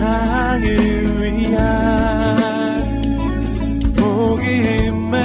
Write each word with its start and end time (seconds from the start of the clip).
세상을 0.00 0.64
위한 1.20 1.60
복음의 3.94 5.20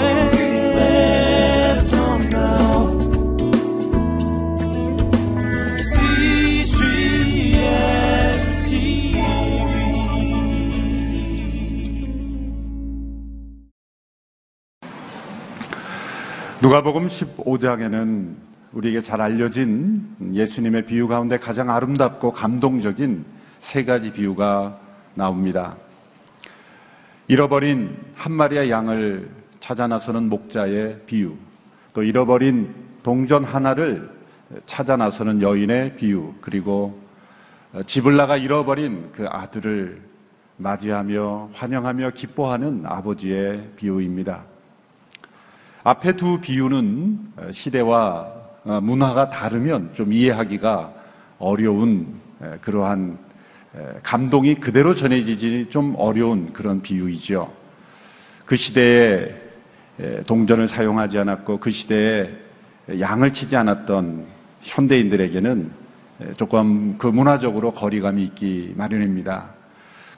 누가복음 16.62 17.08
15장에는 17.08 18.36
우리에게 18.74 19.02
잘 19.04 19.22
알려진 19.22 20.06
예수님의 20.34 20.86
비유 20.86 21.08
가운데 21.08 21.38
가장 21.38 21.70
아름답고 21.70 22.34
감동적인 22.34 23.36
세 23.66 23.84
가지 23.84 24.12
비유가 24.12 24.80
나옵니다. 25.16 25.76
잃어버린 27.28 27.98
한 28.14 28.32
마리의 28.32 28.70
양을 28.70 29.28
찾아 29.60 29.88
나서는 29.88 30.30
목자의 30.30 31.02
비유, 31.08 31.34
또 31.94 32.04
잃어버린 32.04 32.76
동전 33.02 33.44
하나를 33.44 34.12
찾아 34.68 34.98
나서는 34.98 35.42
여인의 35.42 35.96
비유, 35.96 36.36
그리고 36.42 37.00
집을 37.88 38.16
나가 38.16 38.38
잃어버린 38.38 39.10
그 39.12 39.26
아들을 39.28 40.00
맞이하며 40.58 41.50
환영하며 41.54 42.12
기뻐하는 42.12 42.84
아버지의 42.86 43.72
비유입니다. 43.78 44.44
앞에 45.84 46.18
두 46.18 46.40
비유는 46.40 47.34
시대와 47.52 48.32
문화가 48.84 49.32
다르면 49.32 49.96
좀 49.96 50.14
이해하기가 50.14 50.94
어려운 51.40 52.14
그러한 52.62 53.26
감동이 54.04 54.56
그대로 54.56 54.96
전해지지 54.96 55.68
좀 55.70 55.96
어려운 55.98 56.54
그런 56.54 56.82
비유이죠. 56.82 57.52
그 58.46 58.56
시대에 58.56 59.36
동전을 60.28 60.68
사용하지 60.68 61.18
않았고 61.18 61.60
그 61.60 61.72
시대에 61.72 62.30
양을 63.00 63.34
치지 63.34 63.56
않았던 63.56 64.26
현대인들에게는 64.62 65.72
조금 66.38 66.98
그 66.98 67.08
문화적으로 67.08 67.72
거리감이 67.72 68.24
있기 68.24 68.74
마련입니다. 68.78 69.50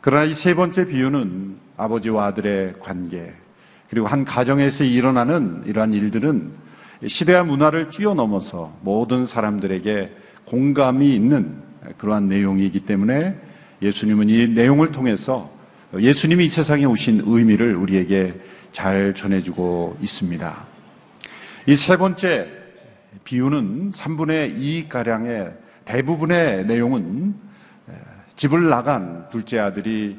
그러나 0.02 0.26
이 0.26 0.34
세 0.34 0.54
번째 0.54 0.88
비유는 0.88 1.58
아버지와 1.78 2.28
아들의 2.28 2.76
관계, 2.80 3.34
그리고 3.90 4.08
한 4.08 4.26
가정에서 4.26 4.84
일어나는 4.84 5.64
이러한 5.66 5.94
일들은 5.94 6.52
시대와 7.06 7.44
문화를 7.44 7.90
뛰어넘어서 7.90 8.78
모든 8.82 9.26
사람들에게 9.26 10.12
공감이 10.46 11.16
있는 11.16 11.62
그러한 11.98 12.28
내용이기 12.28 12.82
때문에 12.82 13.47
예수님은 13.82 14.30
이 14.30 14.48
내용을 14.48 14.92
통해서 14.92 15.50
예수님이 15.98 16.46
이 16.46 16.50
세상에 16.50 16.86
오신 16.86 17.24
의미를 17.26 17.76
우리에게 17.76 18.34
잘 18.72 19.14
전해주고 19.16 19.98
있습니다. 20.02 20.66
이 21.68 21.76
세 21.76 21.98
번째 21.98 22.48
비유는 23.24 23.92
3분의 23.92 24.88
2가량의 24.90 25.54
대부분의 25.86 26.66
내용은 26.66 27.36
집을 28.36 28.70
나간 28.70 29.28
둘째 29.32 29.60
아들이 29.60 30.18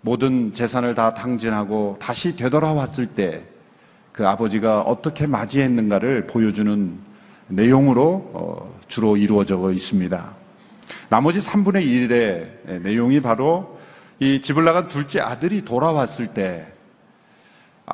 모든 0.00 0.54
재산을 0.54 0.94
다 0.94 1.14
탕진하고 1.14 1.98
다시 2.00 2.36
되돌아왔을 2.36 3.08
때 3.14 3.50
그 4.12 4.26
아버지가 4.26 4.82
어떻게 4.82 5.26
맞이했는가를 5.26 6.26
보여주는 6.26 6.98
내용으로 7.48 8.74
주로 8.88 9.16
이루어져 9.16 9.72
있습니다. 9.72 10.39
나머지 11.10 11.40
3분의 11.40 11.84
1의 11.84 12.80
내용이 12.82 13.20
바로 13.20 13.78
이 14.18 14.40
집을 14.40 14.64
나간 14.64 14.88
둘째 14.88 15.20
아들이 15.20 15.64
돌아왔을 15.64 16.32
때 16.32 16.80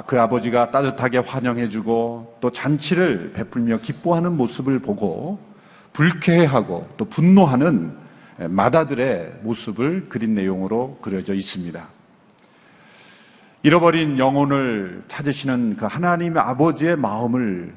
그 0.04 0.20
아버지가 0.20 0.70
따뜻하게 0.70 1.18
환영해주고 1.18 2.38
또 2.41 2.50
잔치를 2.50 3.32
베풀며 3.32 3.78
기뻐하는 3.78 4.36
모습을 4.36 4.80
보고 4.80 5.41
불쾌해하고 5.94 6.88
또 6.98 7.06
분노하는 7.06 7.96
마다들의 8.50 9.41
모습을 9.42 10.10
그린 10.10 10.34
내용으로 10.34 10.98
그려져 11.00 11.32
있습니다. 11.32 11.88
잃어버린 13.62 14.18
영혼을 14.18 15.02
찾으시는 15.08 15.76
그 15.76 15.86
하나님의 15.86 16.42
아버지의 16.42 16.96
마음을 16.96 17.72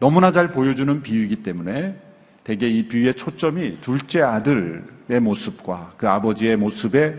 너무나 0.00 0.32
잘 0.32 0.48
보여주는 0.48 1.02
비유이기 1.02 1.42
때문에 1.42 1.96
대개 2.44 2.68
이 2.68 2.88
비유의 2.88 3.14
초점이 3.14 3.80
둘째 3.80 4.20
아들의 4.20 5.20
모습과 5.20 5.94
그 5.96 6.08
아버지의 6.08 6.56
모습에 6.56 7.14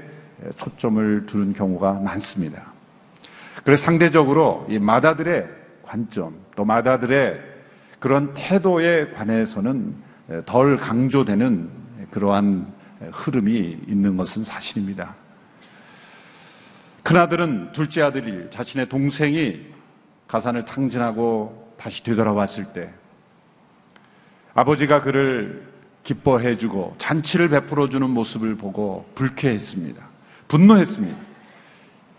초점을 0.57 1.25
두는 1.27 1.53
경우가 1.53 1.93
많습니다. 1.93 2.73
그래서 3.63 3.85
상대적으로 3.85 4.67
이 4.69 4.79
마다들의 4.79 5.47
관점, 5.83 6.35
또 6.55 6.65
마다들의 6.65 7.39
그런 7.99 8.33
태도에 8.33 9.11
관해서는 9.11 9.95
덜 10.45 10.77
강조되는 10.77 11.69
그러한 12.11 12.73
흐름이 13.11 13.79
있는 13.87 14.17
것은 14.17 14.43
사실입니다. 14.43 15.15
큰아들은 17.03 17.73
둘째 17.73 18.01
아들이 18.01 18.49
자신의 18.51 18.89
동생이 18.89 19.61
가산을 20.27 20.65
탕진하고 20.65 21.75
다시 21.77 22.03
되돌아왔을 22.03 22.73
때 22.73 22.91
아버지가 24.55 25.01
그를 25.01 25.63
기뻐해주고 26.03 26.95
잔치를 26.99 27.49
베풀어주는 27.49 28.09
모습을 28.09 28.55
보고 28.55 29.09
불쾌했습니다. 29.15 30.03
분노했습니다. 30.47 31.17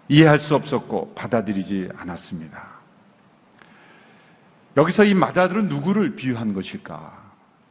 이해할 0.09 0.39
수 0.41 0.55
없었고 0.55 1.15
받아들이지 1.15 1.91
않았습니다. 1.97 2.75
여기서 4.77 5.05
이 5.05 5.15
마다들은 5.15 5.69
누구를 5.69 6.17
비유한 6.17 6.53
것일까? 6.53 7.25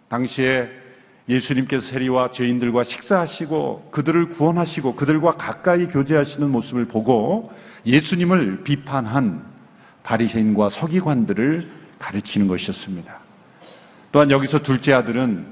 당시에 0.08 0.70
예수님께서 1.28 1.88
세리와 1.90 2.32
죄인들과 2.32 2.84
식사하시고 2.84 3.90
그들을 3.92 4.30
구원하시고 4.30 4.96
그들과 4.96 5.36
가까이 5.36 5.88
교제하시는 5.88 6.50
모습을 6.50 6.88
보고 6.88 7.52
예수님을 7.86 8.64
비판한 8.64 9.46
바리새인과 10.04 10.70
서기관들을 10.70 11.70
가르치는 12.00 12.48
것이었습니다. 12.48 13.23
또한 14.14 14.32
여기서 14.32 14.60
둘째 14.60 14.94
아들은 14.94 15.46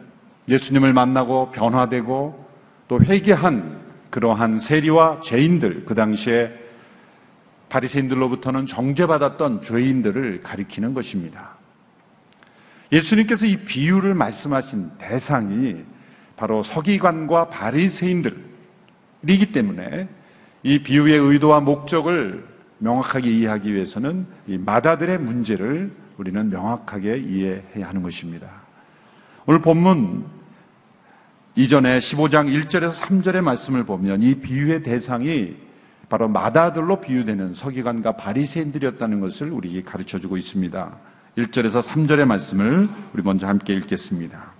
예수님을 0.47 0.93
만나고 0.93 1.51
변화되고 1.51 2.45
또 2.87 3.01
회개한 3.03 3.81
그러한 4.11 4.59
세리와 4.59 5.21
죄인들 5.21 5.85
그 5.85 5.95
당시에 5.95 6.53
바리새인들로부터는 7.69 8.67
정죄받았던 8.67 9.63
죄인들을 9.63 10.43
가리키는 10.43 10.93
것입니다. 10.93 11.57
예수님께서 12.91 13.47
이 13.47 13.57
비유를 13.65 14.13
말씀하신 14.13 14.91
대상이 14.99 15.77
바로 16.35 16.61
서기관과 16.61 17.49
바리새인들이기 17.49 18.43
때문에 19.53 20.07
이 20.61 20.83
비유의 20.83 21.17
의도와 21.17 21.61
목적을 21.61 22.45
명확하게 22.77 23.27
이해하기 23.31 23.73
위해서는 23.73 24.27
이 24.45 24.59
마다들의 24.59 25.17
문제를 25.17 25.91
우리는 26.21 26.51
명확하게 26.51 27.17
이해해야 27.17 27.87
하는 27.87 28.03
것입니다. 28.03 28.47
오늘 29.47 29.59
본문 29.59 30.23
이전에 31.55 31.97
15장 31.97 32.47
1절에서 32.47 32.93
3절의 32.93 33.41
말씀을 33.41 33.85
보면 33.85 34.21
이 34.21 34.35
비유의 34.35 34.83
대상이 34.83 35.55
바로 36.09 36.27
마다들로 36.27 37.01
비유되는 37.01 37.55
서기관과 37.55 38.17
바리새인들이었다는 38.17 39.19
것을 39.19 39.49
우리에게 39.49 39.81
가르쳐 39.81 40.19
주고 40.19 40.37
있습니다. 40.37 40.95
1절에서 41.39 41.81
3절의 41.81 42.25
말씀을 42.25 42.87
우리 43.15 43.23
먼저 43.23 43.47
함께 43.47 43.73
읽겠습니다. 43.73 44.51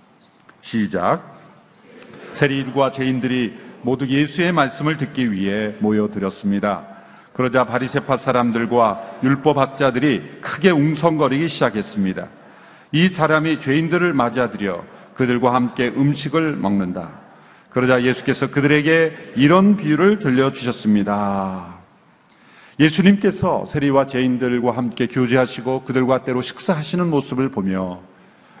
시작. 0.62 1.22
세리인과 2.34 2.90
죄인들이 2.90 3.56
모두 3.82 4.08
예수의 4.08 4.52
말씀을 4.52 4.98
듣기 4.98 5.30
위해 5.30 5.76
모여들었습니다. 5.78 6.91
그러자 7.32 7.64
바리세파 7.64 8.18
사람들과 8.18 9.18
율법학자들이 9.22 10.40
크게 10.40 10.70
웅성거리기 10.70 11.48
시작했습니다. 11.48 12.28
이 12.92 13.08
사람이 13.08 13.60
죄인들을 13.60 14.12
맞아들여 14.12 14.84
그들과 15.14 15.54
함께 15.54 15.88
음식을 15.88 16.56
먹는다. 16.56 17.22
그러자 17.70 18.02
예수께서 18.02 18.50
그들에게 18.50 19.32
이런 19.36 19.76
비유를 19.76 20.18
들려주셨습니다. 20.18 21.76
예수님께서 22.78 23.66
세리와 23.66 24.06
죄인들과 24.06 24.76
함께 24.76 25.06
교제하시고 25.06 25.84
그들과 25.84 26.24
때로 26.24 26.42
식사하시는 26.42 27.08
모습을 27.08 27.50
보며 27.50 28.00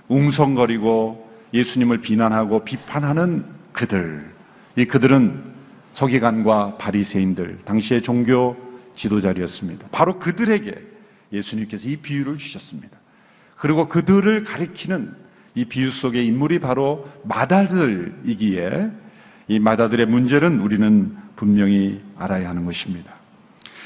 웅성거리고 0.08 1.30
예수님을 1.52 1.98
비난하고 1.98 2.64
비판하는 2.64 3.44
그들, 3.72 4.24
이 4.76 4.86
그들은 4.86 5.52
서기관과 5.92 6.76
바리새인들, 6.78 7.60
당시의 7.64 8.02
종교 8.02 8.56
지도자리였습니다. 8.96 9.88
바로 9.90 10.18
그들에게 10.18 10.74
예수님께서 11.32 11.88
이 11.88 11.96
비유를 11.96 12.36
주셨습니다. 12.36 12.98
그리고 13.56 13.88
그들을 13.88 14.44
가리키는 14.44 15.14
이 15.54 15.64
비유 15.66 15.90
속의 15.90 16.26
인물이 16.26 16.58
바로 16.60 17.08
마달들이기에 17.24 18.90
이 19.48 19.58
마다들의 19.58 20.06
문제는 20.06 20.60
우리는 20.60 21.16
분명히 21.36 22.00
알아야 22.16 22.48
하는 22.48 22.64
것입니다. 22.64 23.12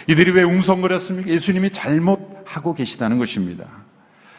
이들이 0.09 0.31
왜 0.33 0.43
웅성거렸습니까? 0.43 1.29
예수님이 1.31 1.71
잘못하고 1.71 2.75
계시다는 2.75 3.19
것입니다. 3.19 3.67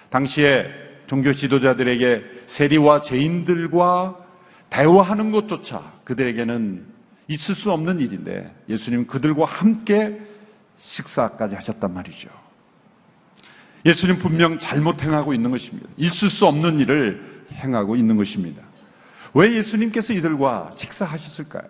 당시에 0.10 0.66
종교 1.08 1.34
지도자들에게 1.34 2.24
세리와 2.48 3.02
죄인들과 3.02 4.18
대화하는 4.70 5.32
것조차 5.32 5.82
그들에게는 6.04 6.86
있을 7.30 7.56
수 7.56 7.72
없는 7.72 8.00
일인데 8.00 8.54
예수님 8.70 9.08
그들과 9.08 9.46
함께 9.46 10.20
식사까지 10.80 11.56
하셨단 11.56 11.94
말이죠. 11.94 12.30
예수님 13.86 14.20
분명 14.20 14.60
잘못 14.60 15.02
행하고 15.02 15.34
있는 15.34 15.52
것입니다. 15.52 15.88
있을 15.98 16.30
수 16.30 16.46
없는 16.46 16.80
일을 16.80 17.46
행하고 17.54 17.96
있는 17.96 18.18
것입니다. 18.18 18.62
왜 19.34 19.54
예수님께서 19.54 20.14
이들과 20.14 20.72
식사하셨을까요? 20.76 21.64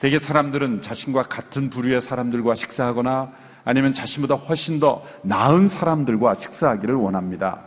대개 0.00 0.18
사람들은 0.18 0.80
자신과 0.82 1.24
같은 1.24 1.70
부류의 1.70 2.02
사람들과 2.02 2.54
식사하거나 2.54 3.32
아니면 3.64 3.94
자신보다 3.94 4.34
훨씬 4.34 4.80
더 4.80 5.04
나은 5.22 5.68
사람들과 5.68 6.34
식사하기를 6.34 6.94
원합니다. 6.94 7.60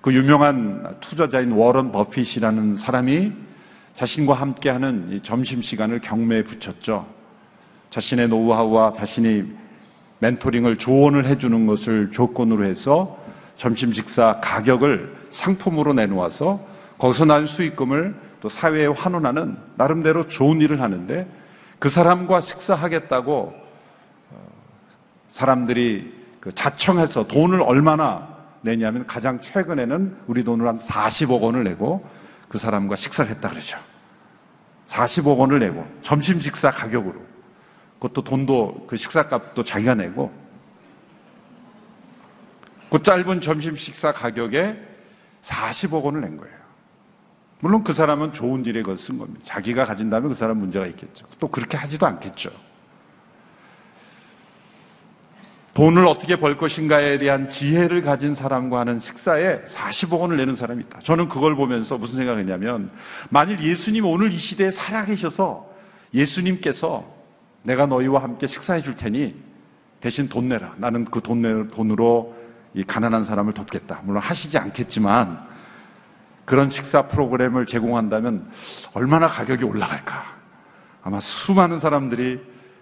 그 0.00 0.12
유명한 0.12 0.96
투자자인 1.00 1.52
워런 1.52 1.92
버핏이라는 1.92 2.76
사람이 2.78 3.32
자신과 3.94 4.34
함께하는 4.34 5.20
점심 5.22 5.62
시간을 5.62 6.00
경매에 6.00 6.44
붙였죠. 6.44 7.21
자신의 7.92 8.28
노하우와 8.28 8.94
자신이 8.94 9.44
멘토링을 10.20 10.78
조언을 10.78 11.26
해주는 11.26 11.66
것을 11.66 12.10
조건으로 12.10 12.64
해서 12.64 13.18
점심 13.56 13.92
식사 13.92 14.40
가격을 14.40 15.14
상품으로 15.30 15.92
내놓아서 15.92 16.60
거기서 16.98 17.26
난 17.26 17.46
수익금을 17.46 18.14
또 18.40 18.48
사회에 18.48 18.86
환원하는 18.86 19.56
나름대로 19.76 20.28
좋은 20.28 20.60
일을 20.60 20.80
하는데 20.80 21.28
그 21.78 21.90
사람과 21.90 22.40
식사하겠다고 22.40 23.52
어, 24.30 24.36
사람들이 25.28 26.12
그 26.40 26.54
자청해서 26.54 27.26
돈을 27.26 27.62
얼마나 27.62 28.28
내냐면 28.62 29.06
가장 29.06 29.40
최근에는 29.40 30.16
우리 30.28 30.44
돈으로 30.44 30.68
한 30.68 30.78
40억 30.78 31.42
원을 31.42 31.64
내고 31.64 32.08
그 32.48 32.58
사람과 32.58 32.96
식사를 32.96 33.30
했다 33.30 33.50
그러죠. 33.50 33.76
40억 34.88 35.38
원을 35.38 35.58
내고 35.58 35.86
점심 36.02 36.40
식사 36.40 36.70
가격으로 36.70 37.31
그것도 38.02 38.22
돈도 38.22 38.86
그 38.88 38.96
식사값도 38.96 39.64
자기가 39.64 39.94
내고 39.94 40.32
그 42.90 43.02
짧은 43.02 43.40
점심 43.40 43.76
식사 43.76 44.12
가격에 44.12 44.76
40억 45.42 46.02
원을 46.02 46.20
낸 46.20 46.36
거예요. 46.36 46.54
물론 47.60 47.84
그 47.84 47.92
사람은 47.92 48.32
좋은 48.32 48.64
일에 48.64 48.80
그걸 48.80 48.96
쓴 48.96 49.18
겁니다. 49.18 49.40
자기가 49.44 49.84
가진다면 49.84 50.30
그 50.30 50.34
사람 50.34 50.58
문제가 50.58 50.86
있겠죠. 50.88 51.26
또 51.38 51.48
그렇게 51.48 51.76
하지도 51.76 52.04
않겠죠. 52.06 52.50
돈을 55.74 56.04
어떻게 56.04 56.36
벌 56.36 56.58
것인가에 56.58 57.18
대한 57.18 57.48
지혜를 57.48 58.02
가진 58.02 58.34
사람과 58.34 58.80
하는 58.80 58.98
식사에 58.98 59.62
40억 59.66 60.20
원을 60.20 60.36
내는 60.38 60.56
사람이 60.56 60.82
있다. 60.82 61.00
저는 61.04 61.28
그걸 61.28 61.54
보면서 61.54 61.96
무슨 61.98 62.16
생각했냐면 62.16 62.90
만일 63.30 63.62
예수님 63.62 64.04
오늘 64.04 64.32
이 64.32 64.38
시대에 64.38 64.72
살아계셔서 64.72 65.70
예수님께서 66.12 67.21
내가 67.62 67.86
너희와 67.86 68.22
함께 68.22 68.46
식사해 68.46 68.82
줄 68.82 68.96
테니 68.96 69.34
대신 70.00 70.28
돈 70.28 70.48
내라. 70.48 70.74
나는 70.78 71.04
그 71.04 71.20
돈, 71.20 71.68
돈으로 71.68 72.36
이 72.74 72.82
가난한 72.82 73.24
사람을 73.24 73.52
돕겠다. 73.52 74.00
물론 74.04 74.22
하시지 74.22 74.56
않겠지만 74.58 75.46
그런 76.44 76.70
식사 76.70 77.06
프로그램을 77.08 77.66
제공한다면 77.66 78.50
얼마나 78.94 79.28
가격이 79.28 79.64
올라갈까. 79.64 80.36
아마 81.02 81.20
수많은 81.20 81.78
사람들이 81.78 82.40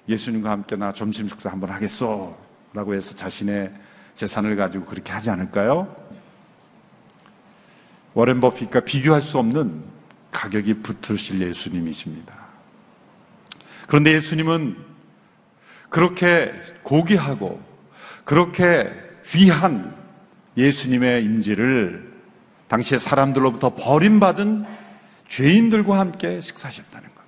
예수님과 0.08 0.50
함께 0.50 0.76
나 0.76 0.92
점심 0.92 1.28
식사 1.28 1.50
한번 1.50 1.70
하겠어. 1.70 2.36
라고 2.72 2.94
해서 2.94 3.14
자신의 3.16 3.72
재산을 4.14 4.56
가지고 4.56 4.84
그렇게 4.84 5.12
하지 5.12 5.28
않을까요? 5.28 5.94
워렌 8.14 8.40
버핏과 8.40 8.80
비교할 8.80 9.22
수 9.22 9.38
없는 9.38 9.82
가격이 10.30 10.82
붙으실 10.82 11.40
예수님이십니다. 11.40 12.39
그런데 13.90 14.12
예수님은 14.14 14.76
그렇게 15.88 16.52
고귀하고 16.84 17.60
그렇게 18.24 18.88
귀한 19.32 19.92
예수님의 20.56 21.24
임지를 21.24 22.08
당시의 22.68 23.00
사람들로부터 23.00 23.74
버림받은 23.74 24.64
죄인들과 25.28 25.98
함께 25.98 26.40
식사하셨다는 26.40 27.08
것. 27.08 27.20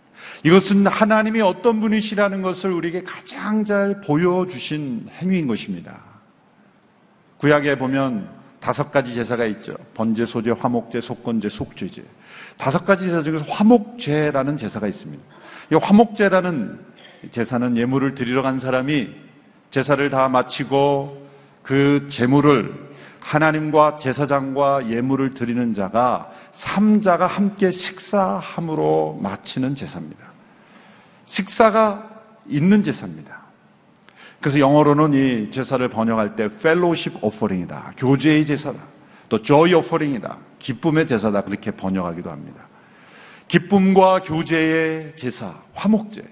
이것은 0.44 0.86
하나님이 0.86 1.40
어떤 1.40 1.80
분이시라는 1.80 2.42
것을 2.42 2.70
우리에게 2.70 3.02
가장 3.02 3.64
잘 3.64 4.00
보여주신 4.00 5.08
행위인 5.20 5.48
것입니다. 5.48 6.00
구약에 7.38 7.76
보면 7.76 8.30
다섯 8.62 8.92
가지 8.92 9.12
제사가 9.12 9.44
있죠. 9.46 9.74
번제, 9.94 10.24
소제, 10.24 10.52
화목제, 10.52 11.00
속건제, 11.00 11.48
속죄제. 11.48 12.04
다섯 12.58 12.86
가지 12.86 13.04
제사 13.04 13.20
중에서 13.22 13.44
화목제라는 13.44 14.56
제사가 14.56 14.86
있습니다. 14.86 15.22
이 15.72 15.74
화목제라는 15.74 16.78
제사는 17.32 17.76
예물을 17.76 18.14
드리러 18.14 18.42
간 18.42 18.60
사람이 18.60 19.08
제사를 19.70 20.08
다 20.10 20.28
마치고 20.28 21.28
그 21.64 22.06
제물을 22.08 22.92
하나님과 23.18 23.98
제사장과 23.98 24.90
예물을 24.90 25.34
드리는 25.34 25.74
자가 25.74 26.30
삼자가 26.52 27.26
함께 27.26 27.72
식사함으로 27.72 29.18
마치는 29.20 29.74
제사입니다. 29.74 30.24
식사가 31.26 32.10
있는 32.46 32.84
제사입니다. 32.84 33.41
그래서 34.42 34.58
영어로는 34.58 35.14
이 35.14 35.50
제사를 35.52 35.86
번역할 35.88 36.34
때 36.34 36.44
fellowship 36.46 37.24
offering이다. 37.24 37.94
교제의 37.96 38.44
제사다. 38.44 38.80
또 39.28 39.40
joy 39.40 39.72
offering이다. 39.72 40.36
기쁨의 40.58 41.06
제사다. 41.06 41.42
그렇게 41.42 41.70
번역하기도 41.70 42.28
합니다. 42.28 42.66
기쁨과 43.46 44.22
교제의 44.22 45.12
제사, 45.16 45.54
화목제. 45.74 46.22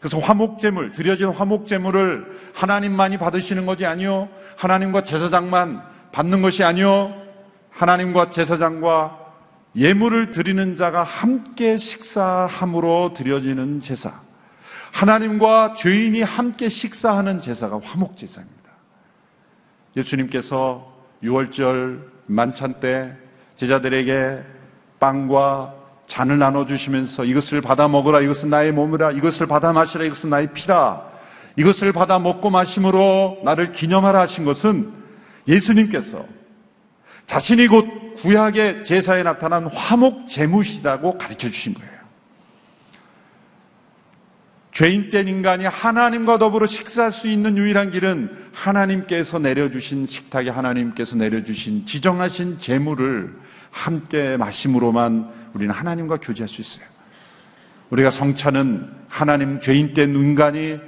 그래서 0.00 0.18
화목제물, 0.18 0.92
드려진 0.92 1.28
화목제물을 1.28 2.50
하나님만이 2.54 3.18
받으시는 3.18 3.64
것이 3.64 3.86
아니요. 3.86 4.28
하나님과 4.56 5.04
제사장만 5.04 5.82
받는 6.12 6.42
것이 6.42 6.64
아니요. 6.64 7.14
하나님과 7.70 8.30
제사장과 8.30 9.20
예물을 9.76 10.32
드리는 10.32 10.74
자가 10.74 11.04
함께 11.04 11.76
식사함으로 11.76 13.14
드려지는 13.14 13.80
제사. 13.82 14.25
하나님과 14.96 15.74
죄인이 15.76 16.22
함께 16.22 16.70
식사하는 16.70 17.42
제사가 17.42 17.80
화목제사입니다. 17.84 18.70
예수님께서 19.94 20.90
6월절 21.22 22.00
만찬 22.28 22.80
때 22.80 23.12
제자들에게 23.56 24.42
빵과 24.98 25.74
잔을 26.06 26.38
나눠주시면서 26.38 27.24
이것을 27.24 27.60
받아 27.60 27.88
먹으라, 27.88 28.22
이것은 28.22 28.48
나의 28.48 28.72
몸이라, 28.72 29.10
이것을 29.12 29.46
받아 29.46 29.74
마시라, 29.74 30.04
이것은 30.06 30.30
나의 30.30 30.54
피라, 30.54 31.02
이것을 31.56 31.92
받아 31.92 32.18
먹고 32.18 32.48
마심으로 32.48 33.40
나를 33.44 33.72
기념하라 33.72 34.20
하신 34.20 34.46
것은 34.46 34.94
예수님께서 35.46 36.24
자신이 37.26 37.66
곧 37.66 37.86
구약의 38.22 38.86
제사에 38.86 39.22
나타난 39.24 39.66
화목 39.66 40.28
제무시라고 40.28 41.18
가르쳐 41.18 41.48
주신 41.48 41.74
거예요. 41.74 41.95
죄인된 44.76 45.26
인간이 45.28 45.64
하나님과 45.64 46.36
더불어 46.36 46.66
식사할 46.66 47.10
수 47.10 47.28
있는 47.28 47.56
유일한 47.56 47.90
길은 47.90 48.50
하나님께서 48.52 49.38
내려주신 49.38 50.06
식탁에 50.06 50.50
하나님께서 50.50 51.16
내려주신 51.16 51.86
지정하신 51.86 52.58
제물을 52.58 53.34
함께 53.70 54.36
마심으로만 54.36 55.30
우리는 55.54 55.74
하나님과 55.74 56.18
교제할 56.18 56.48
수 56.48 56.60
있어요. 56.60 56.84
우리가 57.88 58.10
성찬은 58.10 58.90
하나님 59.08 59.60
죄인된 59.62 60.10
인간이 60.10 60.78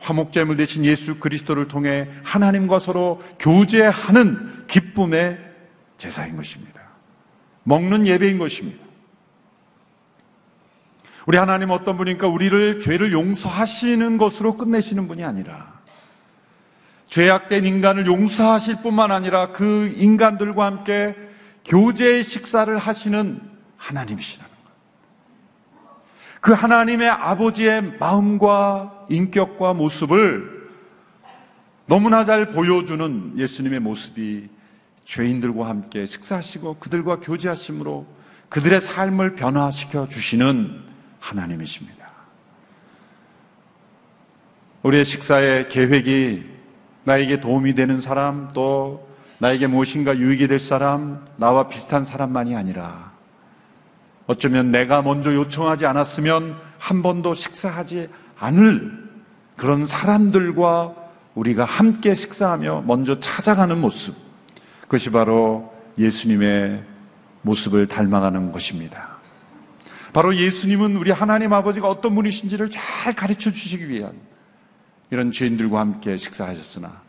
화목제물 0.00 0.56
대신 0.56 0.84
예수 0.84 1.20
그리스도를 1.20 1.68
통해 1.68 2.08
하나님과 2.24 2.80
서로 2.80 3.22
교제하는 3.38 4.66
기쁨의 4.66 5.38
제사인 5.98 6.36
것입니다. 6.36 6.80
먹는 7.62 8.08
예배인 8.08 8.38
것입니다. 8.38 8.85
우리 11.26 11.38
하나님 11.38 11.70
어떤 11.70 11.96
분입니까? 11.96 12.28
우리를 12.28 12.80
죄를 12.82 13.12
용서하시는 13.12 14.16
것으로 14.16 14.56
끝내시는 14.56 15.08
분이 15.08 15.24
아니라 15.24 15.74
죄악된 17.08 17.66
인간을 17.66 18.06
용서하실 18.06 18.82
뿐만 18.82 19.10
아니라 19.10 19.52
그 19.52 19.92
인간들과 19.96 20.64
함께 20.64 21.16
교제의 21.64 22.22
식사를 22.24 22.76
하시는 22.78 23.40
하나님이시라는 23.76 24.50
것. 24.50 24.56
그 26.40 26.52
하나님의 26.52 27.08
아버지의 27.08 27.98
마음과 27.98 29.06
인격과 29.10 29.74
모습을 29.74 30.56
너무나 31.86 32.24
잘 32.24 32.50
보여주는 32.50 33.32
예수님의 33.36 33.80
모습이 33.80 34.48
죄인들과 35.06 35.68
함께 35.68 36.06
식사하시고 36.06 36.78
그들과 36.78 37.18
교제하심으로 37.20 38.06
그들의 38.48 38.80
삶을 38.80 39.34
변화시켜 39.34 40.08
주시는 40.08 40.95
하나님이십니다. 41.26 42.06
우리의 44.82 45.04
식사의 45.04 45.68
계획이 45.68 46.44
나에게 47.04 47.40
도움이 47.40 47.74
되는 47.74 48.00
사람, 48.00 48.50
또 48.54 49.08
나에게 49.38 49.66
무엇인가 49.66 50.16
유익이 50.16 50.48
될 50.48 50.58
사람, 50.58 51.24
나와 51.36 51.68
비슷한 51.68 52.04
사람만이 52.04 52.56
아니라 52.56 53.12
어쩌면 54.26 54.70
내가 54.70 55.02
먼저 55.02 55.34
요청하지 55.34 55.86
않았으면 55.86 56.56
한 56.78 57.02
번도 57.02 57.34
식사하지 57.34 58.08
않을 58.38 59.06
그런 59.56 59.86
사람들과 59.86 60.94
우리가 61.34 61.64
함께 61.64 62.14
식사하며 62.14 62.84
먼저 62.86 63.20
찾아가는 63.20 63.78
모습. 63.78 64.14
그것이 64.82 65.10
바로 65.10 65.72
예수님의 65.98 66.82
모습을 67.42 67.86
닮아가는 67.86 68.52
것입니다. 68.52 69.15
바로 70.16 70.34
예수님은 70.34 70.96
우리 70.96 71.10
하나님 71.10 71.52
아버지가 71.52 71.88
어떤 71.88 72.14
분이신지를 72.14 72.70
잘 72.70 73.14
가르쳐 73.14 73.52
주시기 73.52 73.90
위한 73.90 74.14
이런 75.10 75.30
죄인들과 75.30 75.78
함께 75.78 76.16
식사하셨으나 76.16 77.02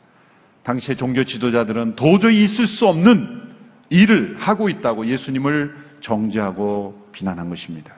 당시의 0.64 0.98
종교 0.98 1.24
지도자들은 1.24 1.96
도저히 1.96 2.44
있을 2.44 2.68
수 2.68 2.86
없는 2.86 3.54
일을 3.90 4.36
하고 4.38 4.68
있다고 4.68 5.06
예수님을 5.06 5.74
정죄하고 6.02 7.08
비난한 7.14 7.48
것입니다. 7.48 7.94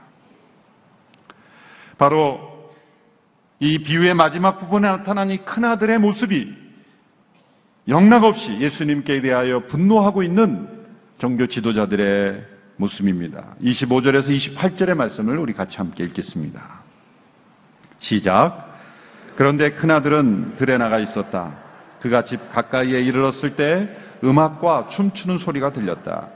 바로 1.98 2.72
이 3.60 3.80
비유의 3.80 4.14
마지막 4.14 4.60
부분에 4.60 4.88
나타난 4.88 5.32
이 5.32 5.38
큰아들의 5.38 5.98
모습이 5.98 6.54
영락없이 7.88 8.60
예수님께 8.60 9.22
대하여 9.22 9.66
분노하고 9.66 10.22
있는 10.22 10.68
종교 11.18 11.48
지도자들의 11.48 12.59
모습입니다. 12.80 13.44
25절에서 13.62 14.30
28절의 14.30 14.96
말씀을 14.96 15.38
우리 15.38 15.54
같이 15.54 15.78
함께 15.78 16.06
읽겠습니다. 16.06 16.62
시작. 18.00 18.70
그런데 19.36 19.72
큰아들은 19.72 20.56
들에 20.58 20.78
나가 20.78 20.98
있었다. 21.00 21.58
그가 22.02 22.24
집 22.24 22.40
가까이에 22.52 23.02
이르렀을 23.02 23.58
때 23.58 23.90
음악과 24.24 24.88
춤추는 24.90 25.40
소리가 25.40 25.74
들렸다. 25.74 26.30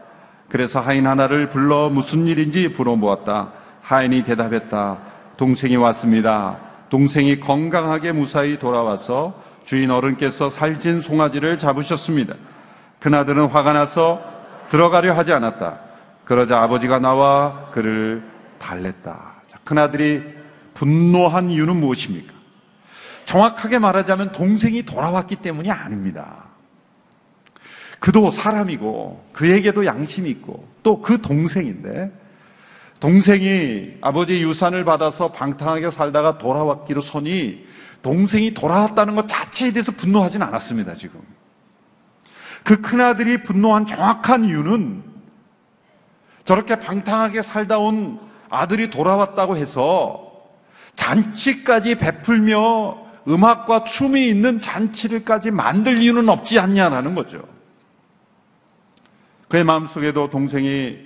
그래서 0.49 0.81
하인 0.81 1.07
하나를 1.07 1.49
불러 1.49 1.89
무슨 1.89 2.27
일인지 2.27 2.67
물어보았다. 2.77 3.53
하인이 3.81 4.23
대답했다. 4.23 4.97
동생이 5.37 5.77
왔습니다. 5.77 6.57
동생이 6.89 7.39
건강하게 7.39 8.11
무사히 8.11 8.59
돌아와서 8.59 9.41
주인 9.65 9.91
어른께서 9.91 10.49
살찐 10.49 11.01
송아지를 11.01 11.57
잡으셨습니다. 11.57 12.35
그나들은 12.99 13.47
화가 13.47 13.71
나서 13.71 14.21
들어가려 14.69 15.13
하지 15.13 15.31
않았다. 15.31 15.92
그러자 16.25 16.61
아버지가 16.61 16.99
나와 16.99 17.69
그를 17.71 18.23
달랬다. 18.59 19.41
큰아들이 19.63 20.23
분노한 20.73 21.49
이유는 21.49 21.75
무엇입니까? 21.77 22.33
정확하게 23.25 23.79
말하자면 23.79 24.31
동생이 24.33 24.83
돌아왔기 24.83 25.37
때문이 25.37 25.71
아닙니다. 25.71 26.45
그도 27.99 28.31
사람이고 28.31 29.29
그에게도 29.33 29.85
양심이 29.85 30.29
있고 30.29 30.67
또 30.83 31.01
그 31.01 31.21
동생인데 31.21 32.11
동생이 32.99 33.95
아버지 34.01 34.41
유산을 34.41 34.85
받아서 34.85 35.31
방탕하게 35.31 35.91
살다가 35.91 36.37
돌아왔기로 36.37 37.01
서니 37.01 37.65
동생이 38.01 38.53
돌아왔다는 38.53 39.15
것 39.15 39.27
자체에 39.27 39.71
대해서 39.71 39.91
분노하진 39.93 40.41
않았습니다, 40.41 40.93
지금. 40.93 41.21
그 42.63 42.81
큰아들이 42.81 43.43
분노한 43.43 43.87
정확한 43.87 44.45
이유는 44.45 45.12
저렇게 46.45 46.77
방탕하게 46.79 47.41
살다 47.43 47.79
온 47.79 48.19
아들이 48.49 48.89
돌아왔다고 48.89 49.57
해서 49.57 50.31
잔치까지 50.95 51.95
베풀며 51.95 53.03
음악과 53.27 53.85
춤이 53.85 54.27
있는 54.27 54.59
잔치를까지 54.59 55.51
만들 55.51 56.01
이유는 56.01 56.27
없지 56.29 56.59
않냐라는 56.59 57.15
거죠. 57.15 57.41
그의 59.47 59.63
마음속에도 59.63 60.29
동생이 60.29 60.97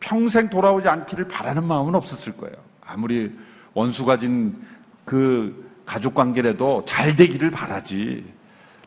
평생 0.00 0.50
돌아오지 0.50 0.88
않기를 0.88 1.28
바라는 1.28 1.64
마음은 1.64 1.94
없었을 1.94 2.36
거예요. 2.36 2.56
아무리 2.84 3.30
원수 3.74 4.04
가진 4.04 4.60
그 5.04 5.70
가족 5.86 6.14
관계라도 6.14 6.84
잘 6.86 7.16
되기를 7.16 7.50
바라지. 7.50 8.24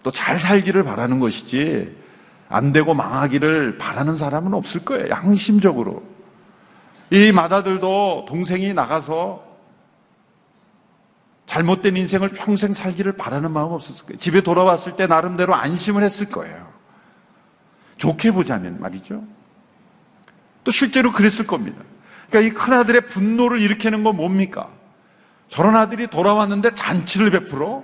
또 0.03 0.11
잘 0.11 0.39
살기를 0.39 0.83
바라는 0.83 1.19
것이지. 1.19 1.95
안 2.49 2.71
되고 2.71 2.93
망하기를 2.93 3.77
바라는 3.77 4.17
사람은 4.17 4.53
없을 4.53 4.85
거예요. 4.85 5.09
양심적으로. 5.09 6.03
이 7.11 7.31
마다들도 7.31 8.25
동생이 8.27 8.73
나가서 8.73 9.43
잘못된 11.45 11.95
인생을 11.95 12.29
평생 12.29 12.73
살기를 12.73 13.13
바라는 13.13 13.51
마음 13.51 13.71
없었을 13.71 14.05
거예요. 14.07 14.19
집에 14.19 14.41
돌아왔을 14.41 14.95
때 14.95 15.07
나름대로 15.07 15.53
안심을 15.53 16.03
했을 16.03 16.29
거예요. 16.29 16.67
좋게 17.97 18.31
보자면 18.31 18.79
말이죠. 18.81 19.23
또 20.63 20.71
실제로 20.71 21.11
그랬을 21.11 21.45
겁니다. 21.45 21.81
그러니까 22.29 22.51
이 22.51 22.57
큰아들의 22.57 23.07
분노를 23.07 23.61
일으키는 23.61 24.03
건 24.03 24.17
뭡니까? 24.17 24.69
저런 25.49 25.75
아들이 25.75 26.07
돌아왔는데 26.07 26.73
잔치를 26.73 27.29
베풀어 27.29 27.83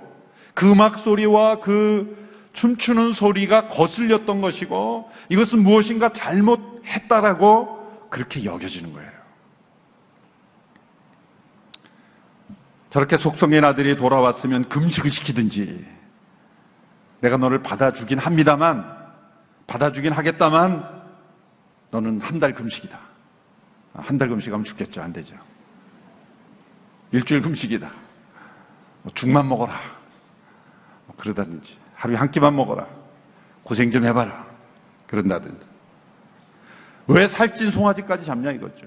그 0.54 0.70
음악 0.70 0.98
소리와 0.98 1.60
그 1.60 2.21
춤추는 2.52 3.14
소리가 3.14 3.68
거슬렸던 3.68 4.40
것이고 4.40 5.10
이것은 5.30 5.62
무엇인가 5.62 6.12
잘못했다라고 6.12 8.08
그렇게 8.10 8.44
여겨지는 8.44 8.92
거예요. 8.92 9.10
저렇게 12.90 13.16
속성인 13.16 13.64
아들이 13.64 13.96
돌아왔으면 13.96 14.68
금식을 14.68 15.10
시키든지 15.10 15.86
내가 17.20 17.38
너를 17.38 17.62
받아주긴 17.62 18.18
합니다만 18.18 18.84
받아주긴 19.66 20.12
하겠다만 20.12 21.02
너는 21.90 22.20
한 22.20 22.38
달 22.40 22.52
금식이다. 22.54 22.98
한 23.94 24.18
달 24.18 24.28
금식하면 24.28 24.64
죽겠죠. 24.64 25.00
안 25.02 25.12
되죠. 25.12 25.34
일주일 27.12 27.42
금식이다. 27.42 27.90
뭐 29.02 29.12
죽만 29.14 29.48
먹어라. 29.48 29.72
뭐 31.06 31.16
그러다든지 31.16 31.76
하루에 32.02 32.16
한 32.16 32.32
끼만 32.32 32.56
먹어라. 32.56 32.88
고생 33.62 33.92
좀 33.92 34.04
해봐라. 34.04 34.44
그런다든지. 35.06 35.64
왜 37.06 37.28
살찐 37.28 37.70
송아지까지 37.70 38.26
잡냐 38.26 38.50
이거죠. 38.50 38.86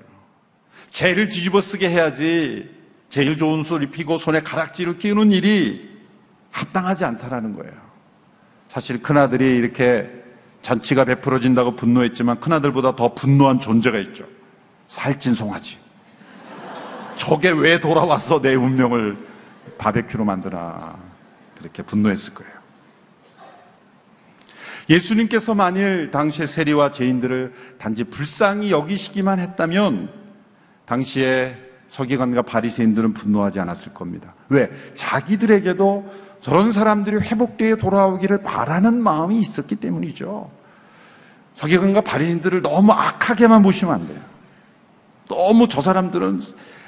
죄를 0.92 1.30
뒤집어 1.30 1.62
쓰게 1.62 1.90
해야지 1.90 2.70
제일 3.08 3.38
좋은 3.38 3.64
소리 3.64 3.90
피고 3.90 4.18
손에 4.18 4.42
가락지를 4.42 4.98
끼우는 4.98 5.32
일이 5.32 5.90
합당하지 6.52 7.06
않다라는 7.06 7.56
거예요. 7.56 7.74
사실 8.68 9.02
큰아들이 9.02 9.56
이렇게 9.56 10.10
잔치가 10.62 11.06
베풀어진다고 11.06 11.78
분노했지만 11.78 12.42
큰아들보다 12.42 12.98
더 12.98 13.14
분노한 13.14 13.62
존재가 13.62 13.98
있죠. 14.00 14.26
살찐 14.90 15.36
송아지. 15.36 15.78
저게 17.16 17.50
왜 17.50 17.80
돌아와서 17.80 18.42
내 18.42 18.56
운명을 18.56 19.18
바베큐로 19.78 20.26
만드나. 20.26 20.98
그렇게 21.58 21.82
분노했을 21.82 22.34
거예요. 22.34 22.65
예수님께서 24.90 25.54
만일 25.54 26.12
당시의 26.12 26.48
세리와 26.48 26.92
죄인들을 26.92 27.54
단지 27.80 28.04
불쌍히 28.04 28.72
여기시기만 28.72 29.40
했다면 29.40 30.10
당시에 30.86 31.58
서기관과 31.90 32.44
바리새인들은 32.44 33.14
분노하지 33.14 33.60
않았을 33.60 33.94
겁니다. 33.94 34.36
왜? 34.50 34.70
자기들에게도 34.96 36.26
저런 36.42 36.72
사람들이 36.72 37.18
회복되어 37.18 37.78
돌아오기를 37.78 38.44
바라는 38.44 39.02
마음이 39.02 39.40
있었기 39.40 39.78
때문이죠. 39.78 40.52
서기관과 41.56 42.02
바리새인들을 42.02 42.62
너무 42.62 42.92
악하게만 42.92 43.64
보시면 43.64 43.94
안 43.94 44.08
돼요. 44.08 44.20
너무 45.28 45.68
저 45.68 45.82
사람들은 45.82 46.42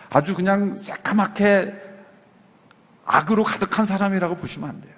아주 0.10 0.36
그냥 0.36 0.78
새까맣게 0.78 1.74
악으로 3.06 3.44
가득한 3.44 3.86
사람이라고 3.86 4.36
보시면 4.36 4.70
안 4.70 4.82
돼요. 4.82 4.94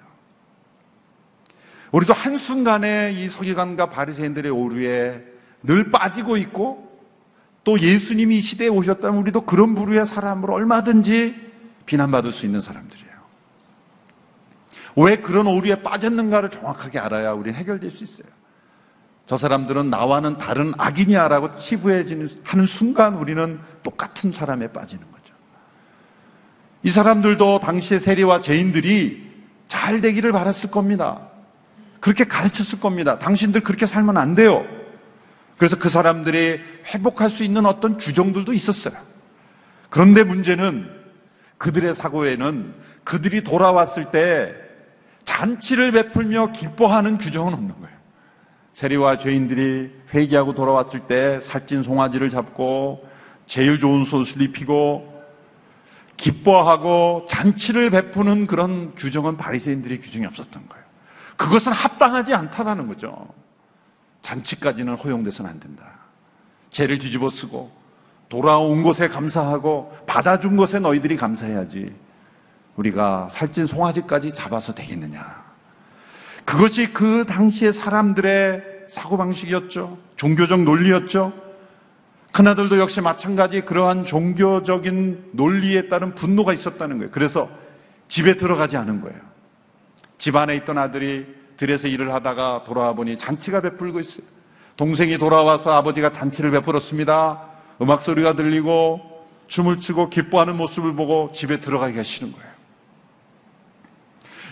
우리도 1.92 2.12
한순간에 2.12 3.12
이 3.12 3.28
서기관과 3.28 3.90
바리새인들의 3.90 4.50
오류에 4.52 5.24
늘 5.62 5.90
빠지고 5.90 6.36
있고 6.36 6.88
또 7.64 7.78
예수님이 7.78 8.38
이 8.38 8.42
시대에 8.42 8.68
오셨다면 8.68 9.20
우리도 9.20 9.42
그런 9.42 9.74
부류의 9.74 10.06
사람으로 10.06 10.54
얼마든지 10.54 11.34
비난받을 11.86 12.32
수 12.32 12.46
있는 12.46 12.60
사람들이에요. 12.60 13.10
왜 14.96 15.16
그런 15.16 15.46
오류에 15.46 15.82
빠졌는가를 15.82 16.50
정확하게 16.50 16.98
알아야 16.98 17.32
우리는 17.32 17.58
해결될 17.58 17.90
수 17.90 18.04
있어요. 18.04 18.28
저 19.26 19.36
사람들은 19.36 19.90
나와는 19.90 20.38
다른 20.38 20.72
악이냐라고 20.76 21.54
치부해지는 21.54 22.28
하는 22.42 22.66
순간 22.66 23.14
우리는 23.14 23.60
똑같은 23.82 24.32
사람에 24.32 24.72
빠지는 24.72 25.04
거죠. 25.04 25.34
이 26.82 26.90
사람들도 26.90 27.60
당시의 27.60 28.00
세리와 28.00 28.40
죄인들이 28.40 29.30
잘 29.68 30.00
되기를 30.00 30.32
바랐을 30.32 30.70
겁니다. 30.72 31.29
그렇게 32.00 32.24
가르쳤을 32.24 32.80
겁니다. 32.80 33.18
당신들 33.18 33.62
그렇게 33.62 33.86
살면 33.86 34.16
안 34.16 34.34
돼요. 34.34 34.64
그래서 35.58 35.76
그 35.78 35.90
사람들이 35.90 36.58
회복할 36.94 37.30
수 37.30 37.44
있는 37.44 37.66
어떤 37.66 37.98
규정들도 37.98 38.52
있었어요. 38.52 38.94
그런데 39.90 40.24
문제는 40.24 40.90
그들의 41.58 41.94
사고에는 41.94 42.74
그들이 43.04 43.44
돌아왔을 43.44 44.10
때 44.10 44.54
잔치를 45.24 45.92
베풀며 45.92 46.52
기뻐하는 46.52 47.18
규정은 47.18 47.52
없는 47.52 47.74
거예요. 47.74 48.00
세리와 48.74 49.18
죄인들이 49.18 49.90
회개하고 50.14 50.54
돌아왔을 50.54 51.00
때 51.00 51.40
살찐 51.42 51.82
송아지를 51.82 52.30
잡고 52.30 53.06
제일 53.46 53.78
좋은 53.78 54.02
옷을 54.10 54.40
입히고 54.40 55.10
기뻐하고 56.16 57.26
잔치를 57.28 57.90
베푸는 57.90 58.46
그런 58.46 58.94
규정은 58.94 59.36
바리새인들의 59.36 60.00
규정이 60.00 60.26
없었던 60.26 60.68
거예요. 60.68 60.84
그것은 61.40 61.72
합당하지 61.72 62.34
않다라는 62.34 62.86
거죠. 62.86 63.26
잔치까지는 64.20 64.96
허용돼서는 64.96 65.50
안 65.50 65.58
된다. 65.58 65.84
죄를 66.68 66.98
뒤집어 66.98 67.30
쓰고 67.30 67.72
돌아온 68.28 68.82
것에 68.82 69.08
감사하고 69.08 69.90
받아준 70.06 70.58
것에 70.58 70.80
너희들이 70.80 71.16
감사해야지. 71.16 71.94
우리가 72.76 73.30
살찐 73.32 73.66
송아지까지 73.66 74.34
잡아서 74.34 74.74
되겠느냐. 74.74 75.42
그것이 76.44 76.92
그 76.92 77.24
당시의 77.26 77.72
사람들의 77.72 78.62
사고방식이었죠. 78.90 79.96
종교적 80.16 80.60
논리였죠. 80.60 81.32
큰아들도 82.32 82.78
역시 82.78 83.00
마찬가지 83.00 83.62
그러한 83.62 84.04
종교적인 84.04 85.30
논리에 85.32 85.88
따른 85.88 86.14
분노가 86.14 86.52
있었다는 86.52 86.98
거예요. 86.98 87.10
그래서 87.12 87.48
집에 88.08 88.36
들어가지 88.36 88.76
않은 88.76 89.00
거예요. 89.00 89.29
집 90.20 90.36
안에 90.36 90.54
있던 90.56 90.78
아들이 90.78 91.26
들에서 91.56 91.88
일을 91.88 92.12
하다가 92.14 92.64
돌아와 92.64 92.94
보니 92.94 93.18
잔치가 93.18 93.60
베풀고 93.60 94.00
있어요. 94.00 94.24
동생이 94.76 95.18
돌아와서 95.18 95.72
아버지가 95.72 96.12
잔치를 96.12 96.52
베풀었습니다. 96.52 97.42
음악 97.82 98.02
소리가 98.02 98.34
들리고 98.34 99.00
춤을 99.48 99.80
추고 99.80 100.10
기뻐하는 100.10 100.56
모습을 100.56 100.94
보고 100.94 101.32
집에 101.34 101.60
들어가기가 101.60 102.02
싫은 102.02 102.32
거예요. 102.32 102.50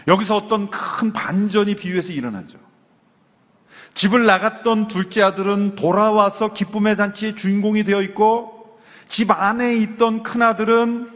여기서 0.08 0.36
어떤 0.36 0.70
큰 0.70 1.12
반전이 1.12 1.76
비유에서 1.76 2.12
일어나죠. 2.12 2.58
집을 3.94 4.24
나갔던 4.26 4.88
둘째 4.88 5.22
아들은 5.22 5.76
돌아와서 5.76 6.52
기쁨의 6.54 6.96
잔치의 6.96 7.36
주인공이 7.36 7.84
되어 7.84 8.00
있고 8.02 8.78
집 9.08 9.30
안에 9.30 9.76
있던 9.76 10.22
큰 10.22 10.42
아들은 10.42 11.10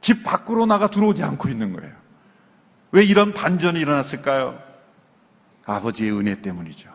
집 0.00 0.24
밖으로 0.24 0.66
나가 0.66 0.90
들어오지 0.90 1.22
않고 1.22 1.48
있는 1.48 1.72
거예요. 1.72 1.97
왜 2.92 3.04
이런 3.04 3.32
반전이 3.32 3.78
일어났을까요? 3.78 4.58
아버지의 5.66 6.12
은혜 6.12 6.40
때문이죠. 6.40 6.88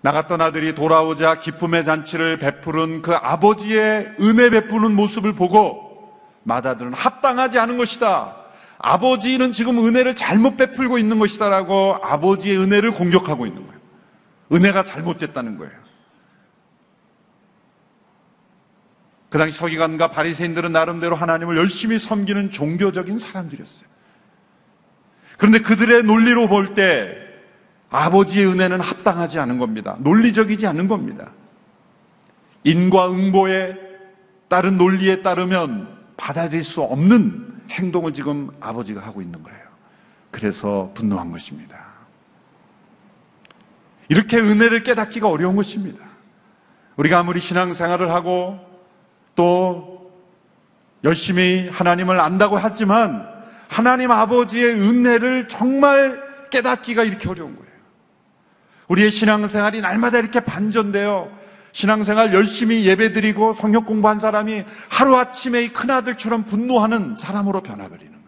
나갔던 0.00 0.40
아들이 0.40 0.74
돌아오자 0.74 1.40
기쁨의 1.40 1.84
잔치를 1.84 2.38
베푸는 2.38 3.02
그 3.02 3.14
아버지의 3.14 4.16
은혜 4.20 4.50
베푸는 4.50 4.94
모습을 4.94 5.34
보고 5.34 5.92
맏아들은 6.42 6.92
합당하지 6.92 7.58
않은 7.58 7.78
것이다. 7.78 8.36
아버지는 8.78 9.52
지금 9.52 9.78
은혜를 9.78 10.16
잘못 10.16 10.56
베풀고 10.56 10.98
있는 10.98 11.20
것이다라고 11.20 11.98
아버지의 12.02 12.58
은혜를 12.58 12.94
공격하고 12.94 13.46
있는 13.46 13.64
거예요. 13.64 13.80
은혜가 14.52 14.84
잘못됐다는 14.84 15.56
거예요. 15.58 15.81
그 19.32 19.38
당시 19.38 19.56
서기관과 19.56 20.10
바리새인들은 20.10 20.72
나름대로 20.72 21.16
하나님을 21.16 21.56
열심히 21.56 21.98
섬기는 21.98 22.50
종교적인 22.50 23.18
사람들이었어요. 23.18 23.88
그런데 25.38 25.60
그들의 25.60 26.02
논리로 26.02 26.48
볼 26.48 26.74
때 26.74 27.16
아버지의 27.88 28.46
은혜는 28.46 28.80
합당하지 28.80 29.38
않은 29.38 29.58
겁니다. 29.58 29.96
논리적이지 30.00 30.66
않은 30.66 30.86
겁니다. 30.86 31.32
인과응보에 32.64 33.74
따른 34.48 34.76
논리에 34.76 35.22
따르면 35.22 35.88
받아들일 36.18 36.62
수 36.62 36.82
없는 36.82 37.62
행동을 37.70 38.12
지금 38.12 38.50
아버지가 38.60 39.00
하고 39.00 39.22
있는 39.22 39.42
거예요. 39.42 39.62
그래서 40.30 40.92
분노한 40.94 41.32
것입니다. 41.32 41.78
이렇게 44.10 44.36
은혜를 44.36 44.82
깨닫기가 44.82 45.28
어려운 45.28 45.56
것입니다. 45.56 46.04
우리가 46.96 47.18
아무리 47.18 47.40
신앙생활을 47.40 48.10
하고 48.10 48.71
또 49.34 50.10
열심히 51.04 51.68
하나님을 51.68 52.20
안다고 52.20 52.56
하지만 52.56 53.26
하나님 53.68 54.10
아버지의 54.10 54.74
은혜를 54.74 55.48
정말 55.48 56.20
깨닫기가 56.50 57.04
이렇게 57.04 57.28
어려운 57.28 57.56
거예요. 57.56 57.72
우리의 58.88 59.10
신앙생활이 59.10 59.80
날마다 59.80 60.18
이렇게 60.18 60.40
반전돼요. 60.40 61.30
신앙생활 61.72 62.34
열심히 62.34 62.84
예배드리고 62.84 63.54
성역 63.54 63.86
공부한 63.86 64.20
사람이 64.20 64.62
하루아침에 64.88 65.62
이 65.62 65.72
큰아들처럼 65.72 66.44
분노하는 66.44 67.16
사람으로 67.18 67.62
변화버리는 67.62 68.12
거예요. 68.12 68.26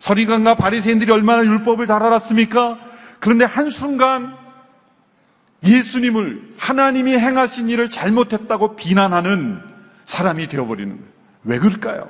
서리관과 0.00 0.56
바리새인들이 0.56 1.12
얼마나 1.12 1.44
율법을 1.44 1.86
잘 1.86 2.02
알았습니까? 2.02 2.78
그런데 3.20 3.44
한순간 3.44 4.36
예수님을 5.64 6.54
하나님이 6.58 7.12
행하신 7.12 7.68
일을 7.68 7.88
잘못했다고 7.88 8.74
비난하는 8.74 9.71
사람이 10.06 10.48
되어버리는 10.48 10.96
거예요. 10.96 11.12
왜 11.44 11.58
그럴까요? 11.58 12.08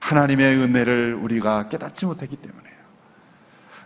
하나님의 0.00 0.56
은혜를 0.56 1.14
우리가 1.14 1.68
깨닫지 1.68 2.06
못했기 2.06 2.36
때문에요. 2.36 2.72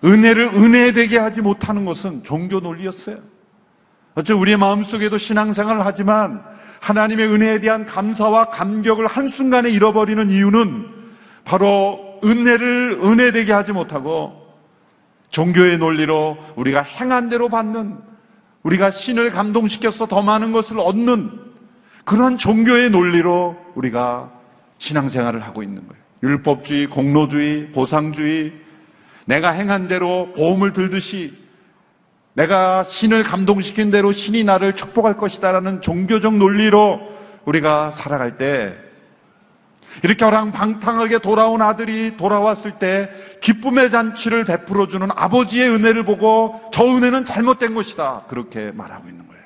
은혜를 0.04 0.44
은혜되게 0.54 1.18
하지 1.18 1.40
못하는 1.40 1.84
것은 1.84 2.22
종교 2.24 2.60
논리였어요. 2.60 3.18
어째 4.14 4.32
우리의 4.32 4.56
마음속에도 4.56 5.18
신앙생활을 5.18 5.84
하지만 5.84 6.42
하나님의 6.80 7.26
은혜에 7.26 7.60
대한 7.60 7.84
감사와 7.84 8.50
감격을 8.50 9.06
한순간에 9.06 9.70
잃어버리는 9.70 10.30
이유는 10.30 10.86
바로 11.44 12.20
은혜를 12.24 13.00
은혜되게 13.02 13.52
하지 13.52 13.72
못하고 13.72 14.46
종교의 15.30 15.78
논리로 15.78 16.38
우리가 16.56 16.82
행한 16.82 17.28
대로 17.28 17.48
받는 17.48 17.98
우리가 18.62 18.90
신을 18.90 19.30
감동시켜서 19.30 20.06
더 20.06 20.22
많은 20.22 20.52
것을 20.52 20.78
얻는 20.78 21.45
그런 22.06 22.38
종교의 22.38 22.90
논리로 22.90 23.56
우리가 23.74 24.30
신앙생활을 24.78 25.42
하고 25.42 25.62
있는 25.62 25.86
거예요. 25.88 26.02
율법주의, 26.22 26.86
공로주의, 26.86 27.72
보상주의, 27.72 28.52
내가 29.26 29.50
행한 29.50 29.88
대로 29.88 30.32
보험을 30.36 30.72
들듯이 30.72 31.34
내가 32.34 32.84
신을 32.84 33.24
감동시킨 33.24 33.90
대로 33.90 34.12
신이 34.12 34.44
나를 34.44 34.74
축복할 34.74 35.16
것이다라는 35.16 35.80
종교적 35.80 36.36
논리로 36.36 37.00
우리가 37.44 37.90
살아갈 37.90 38.38
때 38.38 38.76
이렇게 40.04 40.24
어랑방탕하게 40.24 41.20
돌아온 41.20 41.60
아들이 41.60 42.16
돌아왔을 42.16 42.78
때 42.78 43.10
기쁨의 43.40 43.90
잔치를 43.90 44.44
베풀어주는 44.44 45.08
아버지의 45.10 45.70
은혜를 45.70 46.04
보고 46.04 46.70
저 46.72 46.84
은혜는 46.84 47.24
잘못된 47.24 47.74
것이다. 47.74 48.24
그렇게 48.28 48.70
말하고 48.72 49.08
있는 49.08 49.26
거예요. 49.26 49.45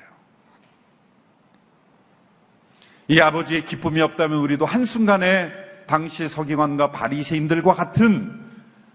이 3.11 3.19
아버지의 3.19 3.65
기쁨이 3.65 3.99
없다면 3.99 4.39
우리도 4.39 4.65
한순간에 4.65 5.51
당시 5.85 6.29
서기관과 6.29 6.91
바리새인들과 6.91 7.73
같은 7.73 8.39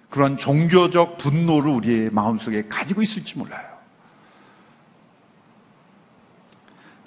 그런 0.09 0.39
종교적 0.39 1.19
분노를 1.19 1.71
우리의 1.71 2.11
마음속에 2.13 2.67
가지고 2.67 3.03
있을지 3.03 3.37
몰라요. 3.37 3.67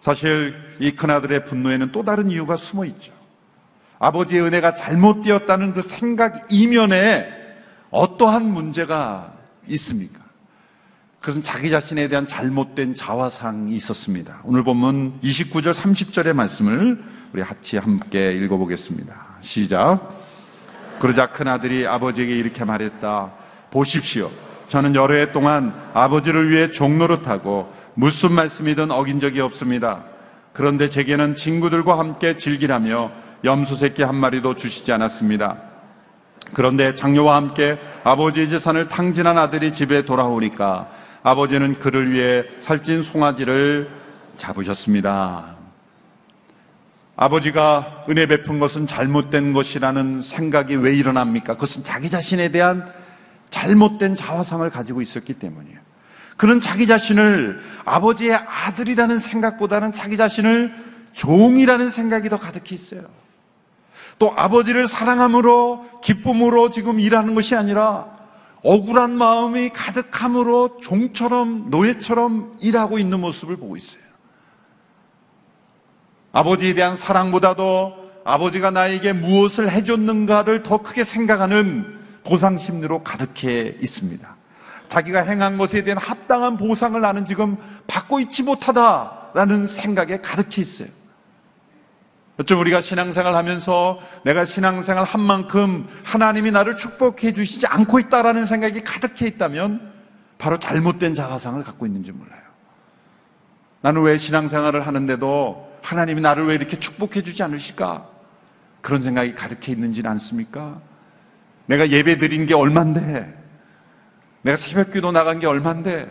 사실 0.01 0.53
이 0.79 0.91
큰아들의 0.91 1.45
분노에는 1.45 1.91
또 1.91 2.03
다른 2.03 2.29
이유가 2.29 2.57
숨어 2.57 2.85
있죠. 2.85 3.11
아버지의 3.97 4.43
은혜가 4.43 4.75
잘못되었다는 4.75 5.73
그 5.73 5.81
생각 5.81 6.45
이면에 6.51 7.27
어떠한 7.89 8.45
문제가 8.45 9.33
있습니까? 9.67 10.28
그것은 11.19 11.43
자기 11.43 11.69
자신에 11.69 12.07
대한 12.07 12.27
잘못된 12.27 12.95
자화상이 12.95 13.75
있었습니다. 13.75 14.41
오늘 14.45 14.63
보면 14.63 15.19
29절 15.21 15.73
30절의 15.73 16.33
말씀을 16.33 17.03
우리 17.33 17.41
같이 17.41 17.77
함께 17.77 18.31
읽어보겠습니다. 18.33 19.15
시작. 19.41 20.17
그러자 20.99 21.27
큰 21.27 21.47
아들이 21.47 21.85
아버지에게 21.85 22.37
이렇게 22.37 22.63
말했다. 22.63 23.31
보십시오. 23.71 24.31
저는 24.69 24.95
여러 24.95 25.17
해 25.17 25.31
동안 25.31 25.73
아버지를 25.93 26.51
위해 26.51 26.71
종노릇하고 26.71 27.73
무슨 27.95 28.31
말씀이든 28.31 28.91
어긴 28.91 29.19
적이 29.19 29.41
없습니다. 29.41 30.05
그런데 30.53 30.89
제게는 30.89 31.35
친구들과 31.35 31.99
함께 31.99 32.37
즐기라며 32.37 33.11
염소 33.43 33.75
새끼 33.75 34.03
한 34.03 34.15
마리도 34.15 34.55
주시지 34.55 34.91
않았습니다. 34.91 35.57
그런데 36.53 36.95
장녀와 36.95 37.35
함께 37.35 37.77
아버지의 38.03 38.49
재산을 38.49 38.87
탕진한 38.87 39.37
아들이 39.37 39.73
집에 39.73 40.05
돌아오니까 40.05 40.98
아버지는 41.23 41.79
그를 41.79 42.11
위해 42.11 42.43
살찐 42.61 43.03
송아지를 43.03 43.89
잡으셨습니다. 44.37 45.57
아버지가 47.15 48.05
은혜 48.09 48.27
베푼 48.27 48.59
것은 48.59 48.87
잘못된 48.87 49.51
것이라는 49.51 50.21
생각이 50.21 50.75
왜 50.75 50.95
일어납니까? 50.95 51.55
그것은 51.55 51.83
자기 51.83 52.09
자신에 52.09 52.51
대한 52.51 52.89
잘못된 53.49 54.15
자화상을 54.15 54.69
가지고 54.69 55.01
있었기 55.01 55.33
때문이에요. 55.33 55.79
그는 56.37 56.61
자기 56.61 56.87
자신을 56.87 57.61
아버지의 57.83 58.33
아들이라는 58.33 59.19
생각보다는 59.19 59.91
자기 59.91 60.15
자신을 60.15 60.73
종이라는 61.11 61.89
생각이 61.89 62.29
더 62.29 62.39
가득히 62.39 62.75
있어요. 62.75 63.01
또 64.19 64.33
아버지를 64.35 64.87
사랑함으로 64.87 65.99
기쁨으로 66.01 66.71
지금 66.71 67.01
일하는 67.01 67.35
것이 67.35 67.55
아니라 67.55 68.18
억울한 68.63 69.11
마음이 69.11 69.69
가득함으로 69.69 70.79
종처럼 70.81 71.69
노예처럼 71.69 72.57
일하고 72.59 72.99
있는 72.99 73.19
모습을 73.21 73.57
보고 73.57 73.77
있어요. 73.77 74.01
아버지에 76.31 76.73
대한 76.73 76.97
사랑보다도 76.97 78.09
아버지가 78.25 78.71
나에게 78.71 79.13
무엇을 79.13 79.71
해줬는가를 79.71 80.63
더 80.63 80.81
크게 80.81 81.03
생각하는 81.03 81.99
보상 82.23 82.57
심리로 82.57 83.03
가득해 83.03 83.77
있습니다. 83.81 84.35
자기가 84.89 85.21
행한 85.21 85.57
것에 85.57 85.83
대한 85.83 85.97
합당한 85.97 86.57
보상을 86.57 86.99
나는 86.99 87.25
지금 87.25 87.57
받고 87.87 88.19
있지 88.19 88.43
못하다라는 88.43 89.67
생각에 89.67 90.19
가득 90.21 90.57
해 90.57 90.61
있어요. 90.61 90.98
어쩜 92.39 92.61
우리가 92.61 92.81
신앙생활 92.81 93.35
하면서 93.35 93.99
내가 94.23 94.45
신앙생활 94.45 95.03
한 95.03 95.19
만큼 95.19 95.85
하나님이 96.05 96.51
나를 96.51 96.77
축복해 96.77 97.33
주시지 97.33 97.67
않고 97.67 97.99
있다라는 97.99 98.45
생각이 98.45 98.81
가득해 98.81 99.27
있다면 99.27 99.91
바로 100.37 100.57
잘못된 100.57 101.15
자가상을 101.15 101.61
갖고 101.63 101.85
있는지 101.85 102.13
몰라요. 102.13 102.39
나는 103.81 104.03
왜 104.03 104.17
신앙생활을 104.17 104.87
하는데도 104.87 105.69
하나님이 105.81 106.21
나를 106.21 106.45
왜 106.45 106.55
이렇게 106.55 106.79
축복해 106.79 107.23
주지 107.23 107.43
않으실까? 107.43 108.07
그런 108.81 109.03
생각이 109.03 109.35
가득해 109.35 109.73
있는지는 109.73 110.09
않습니까? 110.11 110.79
내가 111.65 111.89
예배 111.89 112.19
드린 112.19 112.45
게 112.45 112.53
얼만데, 112.53 113.37
내가 114.43 114.57
새벽 114.57 114.93
기도 114.93 115.11
나간 115.11 115.39
게 115.39 115.47
얼만데, 115.47 116.09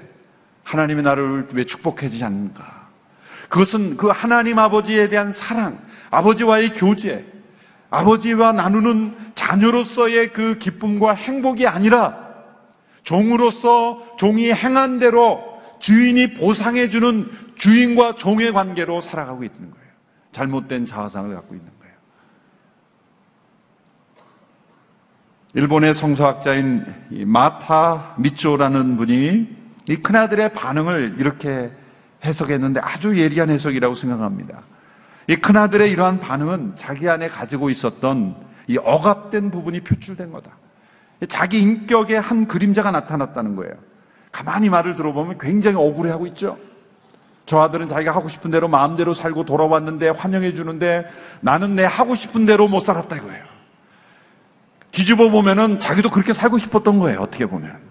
하나님이 0.64 1.02
나를 1.02 1.48
왜 1.54 1.64
축복해 1.64 2.10
주지 2.10 2.22
않는가? 2.22 2.77
그것은 3.48 3.96
그 3.96 4.08
하나님 4.08 4.58
아버지에 4.58 5.08
대한 5.08 5.32
사랑, 5.32 5.78
아버지와의 6.10 6.74
교제, 6.74 7.24
아버지와 7.90 8.52
나누는 8.52 9.16
자녀로서의 9.34 10.32
그 10.32 10.58
기쁨과 10.58 11.14
행복이 11.14 11.66
아니라 11.66 12.28
종으로서 13.02 14.16
종이 14.18 14.52
행한 14.52 14.98
대로 14.98 15.42
주인이 15.78 16.34
보상해주는 16.34 17.30
주인과 17.56 18.16
종의 18.16 18.52
관계로 18.52 19.00
살아가고 19.00 19.44
있는 19.44 19.70
거예요. 19.70 19.88
잘못된 20.32 20.86
자아상을 20.86 21.34
갖고 21.34 21.54
있는 21.54 21.66
거예요. 21.66 21.94
일본의 25.54 25.94
성서학자인 25.94 26.84
마타 27.26 28.16
미초라는 28.18 28.98
분이 28.98 29.48
이 29.88 29.96
큰아들의 29.96 30.52
반응을 30.52 31.16
이렇게 31.18 31.70
해석했는데 32.24 32.80
아주 32.80 33.18
예리한 33.18 33.50
해석이라고 33.50 33.94
생각합니다. 33.94 34.60
이 35.28 35.36
큰아들의 35.36 35.90
이러한 35.90 36.20
반응은 36.20 36.74
자기 36.78 37.08
안에 37.08 37.28
가지고 37.28 37.70
있었던 37.70 38.34
이 38.66 38.78
억압된 38.78 39.50
부분이 39.50 39.80
표출된 39.80 40.32
거다. 40.32 40.52
자기 41.28 41.60
인격의 41.60 42.20
한 42.20 42.46
그림자가 42.46 42.90
나타났다는 42.90 43.56
거예요. 43.56 43.74
가만히 44.32 44.68
말을 44.68 44.96
들어보면 44.96 45.38
굉장히 45.38 45.76
억울해하고 45.76 46.26
있죠. 46.28 46.58
저 47.46 47.58
아들은 47.60 47.88
자기가 47.88 48.14
하고 48.14 48.28
싶은 48.28 48.50
대로 48.50 48.68
마음대로 48.68 49.14
살고 49.14 49.44
돌아왔는데 49.46 50.10
환영해 50.10 50.52
주는데 50.54 51.06
나는 51.40 51.76
내 51.76 51.84
하고 51.84 52.14
싶은 52.14 52.44
대로 52.46 52.68
못 52.68 52.80
살았다 52.80 53.16
이거예요. 53.16 53.44
뒤집어 54.92 55.30
보면은 55.30 55.80
자기도 55.80 56.10
그렇게 56.10 56.32
살고 56.32 56.58
싶었던 56.58 56.98
거예요. 56.98 57.20
어떻게 57.20 57.46
보면. 57.46 57.87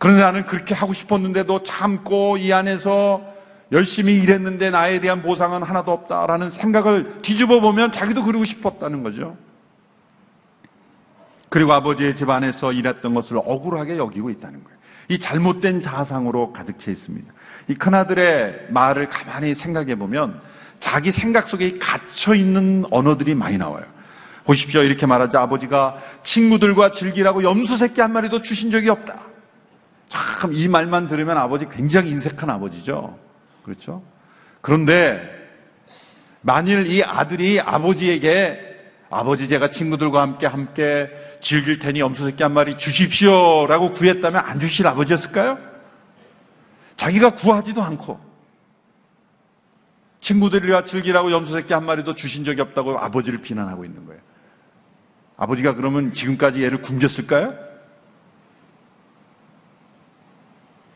그런데 0.00 0.22
나는 0.22 0.46
그렇게 0.46 0.74
하고 0.74 0.94
싶었는데도 0.94 1.62
참고 1.62 2.38
이 2.38 2.54
안에서 2.54 3.20
열심히 3.70 4.14
일했는데 4.14 4.70
나에 4.70 4.98
대한 4.98 5.20
보상은 5.20 5.62
하나도 5.62 5.92
없다라는 5.92 6.50
생각을 6.50 7.20
뒤집어 7.20 7.60
보면 7.60 7.92
자기도 7.92 8.24
그러고 8.24 8.46
싶었다는 8.46 9.02
거죠. 9.02 9.36
그리고 11.50 11.74
아버지의 11.74 12.16
집 12.16 12.30
안에서 12.30 12.72
일했던 12.72 13.12
것을 13.12 13.36
억울하게 13.44 13.98
여기고 13.98 14.30
있다는 14.30 14.64
거예요. 14.64 14.78
이 15.08 15.18
잘못된 15.18 15.82
자상으로 15.82 16.54
가득 16.54 16.80
차 16.80 16.90
있습니다. 16.90 17.30
이 17.68 17.74
큰아들의 17.74 18.68
말을 18.70 19.10
가만히 19.10 19.54
생각해 19.54 19.96
보면 19.96 20.40
자기 20.78 21.12
생각 21.12 21.46
속에 21.48 21.78
갇혀 21.78 22.34
있는 22.34 22.86
언어들이 22.90 23.34
많이 23.34 23.58
나와요. 23.58 23.84
보십시오. 24.44 24.82
이렇게 24.82 25.04
말하자 25.04 25.38
아버지가 25.42 25.98
친구들과 26.22 26.92
즐기라고 26.92 27.42
염소 27.42 27.76
새끼 27.76 28.00
한 28.00 28.14
마리도 28.14 28.40
주신 28.40 28.70
적이 28.70 28.88
없다. 28.88 29.29
참 30.10 30.52
이 30.52 30.68
말만 30.68 31.08
들으면 31.08 31.38
아버지 31.38 31.68
굉장히 31.68 32.10
인색한 32.10 32.50
아버지죠. 32.50 33.18
그렇죠? 33.62 34.02
그런데 34.60 35.20
만일 36.42 36.86
이 36.86 37.02
아들이 37.02 37.60
아버지에게 37.60 38.68
아버지 39.10 39.48
제가 39.48 39.70
친구들과 39.70 40.22
함께 40.22 40.46
함께 40.46 41.10
즐길 41.40 41.78
테니 41.78 42.00
염소 42.00 42.24
새끼 42.24 42.42
한 42.42 42.52
마리 42.52 42.76
주십시오라고 42.78 43.92
구했다면 43.92 44.40
안 44.44 44.60
주실 44.60 44.86
아버지였을까요? 44.86 45.58
자기가 46.96 47.34
구하지도 47.34 47.82
않고 47.82 48.20
친구들이와 50.20 50.84
즐기라고 50.84 51.32
염소 51.32 51.52
새끼 51.54 51.72
한 51.72 51.84
마리도 51.84 52.14
주신 52.14 52.44
적이 52.44 52.60
없다고 52.62 52.98
아버지를 52.98 53.40
비난하고 53.40 53.84
있는 53.84 54.06
거예요. 54.06 54.20
아버지가 55.36 55.74
그러면 55.74 56.12
지금까지 56.12 56.62
얘를 56.62 56.82
굶겼을까요? 56.82 57.69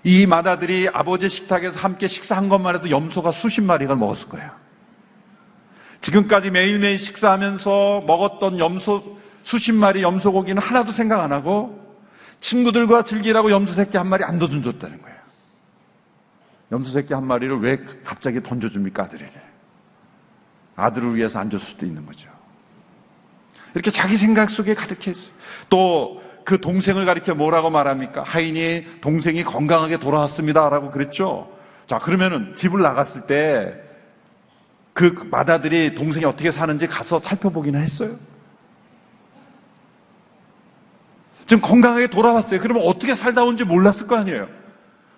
이 0.04 0.26
마다들이 0.26 0.88
아버지 0.92 1.30
식탁에서 1.30 1.80
함께 1.80 2.06
식사한 2.06 2.50
것만 2.50 2.76
해도 2.76 2.90
염소가 2.90 3.32
수십 3.32 3.62
마리가 3.62 3.94
먹었을 3.94 4.28
거예요. 4.28 4.50
지금까지 6.02 6.50
매일매일 6.50 6.98
식사하면서 6.98 8.04
먹었던 8.06 8.58
염소 8.58 9.18
수십 9.44 9.72
마리 9.72 10.02
염소 10.02 10.32
고기는 10.32 10.62
하나도 10.62 10.92
생각 10.92 11.20
안 11.20 11.32
하고 11.32 11.82
친구들과 12.40 13.04
즐기라고 13.04 13.50
염소 13.50 13.72
새끼 13.72 13.96
한 13.96 14.06
마리 14.06 14.22
안 14.24 14.38
던져줬다는 14.38 15.00
거예요. 15.00 15.18
염소 16.72 16.92
새끼 16.92 17.14
한 17.14 17.26
마리를 17.26 17.58
왜 17.60 17.78
갑자기 18.04 18.42
던져줍니까 18.42 19.04
아들에게? 19.04 19.32
아들을 20.76 21.14
위해서 21.14 21.38
안 21.38 21.48
줬을 21.48 21.66
수도 21.66 21.86
있는 21.86 22.04
거죠. 22.04 22.28
이렇게 23.74 23.90
자기 23.90 24.18
생각 24.18 24.50
속에 24.50 24.74
가득했어요. 24.74 25.32
또 25.70 26.22
그 26.44 26.60
동생을 26.60 27.06
가리켜 27.06 27.34
뭐라고 27.34 27.70
말합니까? 27.70 28.22
하인이 28.22 29.00
동생이 29.00 29.44
건강하게 29.44 29.98
돌아왔습니다라고 29.98 30.90
그랬죠. 30.90 31.50
자 31.86 31.98
그러면은 31.98 32.54
집을 32.56 32.80
나갔을 32.80 33.26
때 33.26 33.84
그 34.94 35.28
마다들이 35.30 35.96
동생이 35.96 36.24
어떻게 36.24 36.52
사는지 36.52 36.86
가서 36.86 37.18
살펴보기는 37.18 37.78
했어요. 37.80 38.14
지금 41.46 41.60
건강하게 41.60 42.06
돌아왔어요. 42.06 42.60
그러면 42.60 42.84
어떻게 42.86 43.14
살다 43.14 43.42
온지 43.42 43.64
몰랐을 43.64 44.06
거 44.06 44.16
아니에요. 44.16 44.48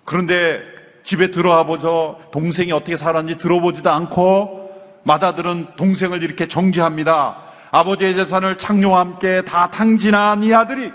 그런데 0.03 0.61
집에 1.03 1.31
들어와 1.31 1.63
보죠. 1.63 2.19
동생이 2.31 2.71
어떻게 2.71 2.97
살았는지 2.97 3.37
들어보지도 3.37 3.89
않고 3.89 4.71
마다들은 5.03 5.67
동생을 5.77 6.23
이렇게 6.23 6.47
정죄합니다. 6.47 7.43
아버지의 7.71 8.15
재산을 8.15 8.57
창녀와 8.57 8.99
함께 8.99 9.43
다 9.45 9.69
탕진한 9.71 10.43
이 10.43 10.53
아들이 10.53 10.91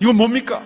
이건 0.00 0.16
뭡니까? 0.16 0.62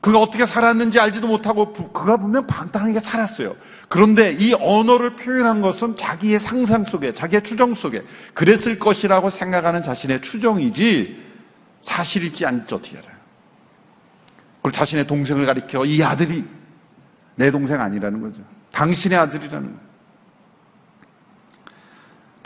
그가 0.00 0.20
어떻게 0.20 0.46
살았는지 0.46 1.00
알지도 1.00 1.26
못하고 1.26 1.72
그가 1.72 2.16
분명 2.16 2.46
반당하게 2.46 3.00
살았어요. 3.00 3.56
그런데 3.88 4.32
이 4.32 4.52
언어를 4.54 5.16
표현한 5.16 5.60
것은 5.60 5.96
자기의 5.96 6.40
상상 6.40 6.84
속에, 6.84 7.14
자기의 7.14 7.42
추정 7.42 7.74
속에 7.74 8.02
그랬을 8.34 8.78
것이라고 8.78 9.30
생각하는 9.30 9.82
자신의 9.82 10.22
추정이지 10.22 11.24
사실일지 11.82 12.44
아닐지 12.46 12.74
어떻게 12.74 12.98
알아요? 12.98 13.16
그리고 14.62 14.76
자신의 14.76 15.06
동생을 15.06 15.46
가리켜 15.46 15.84
이 15.84 16.02
아들이 16.02 16.44
내 17.36 17.50
동생 17.50 17.80
아니라는 17.80 18.20
거죠. 18.20 18.42
당신의 18.72 19.18
아들이라는 19.18 19.68
거예요. 19.68 19.85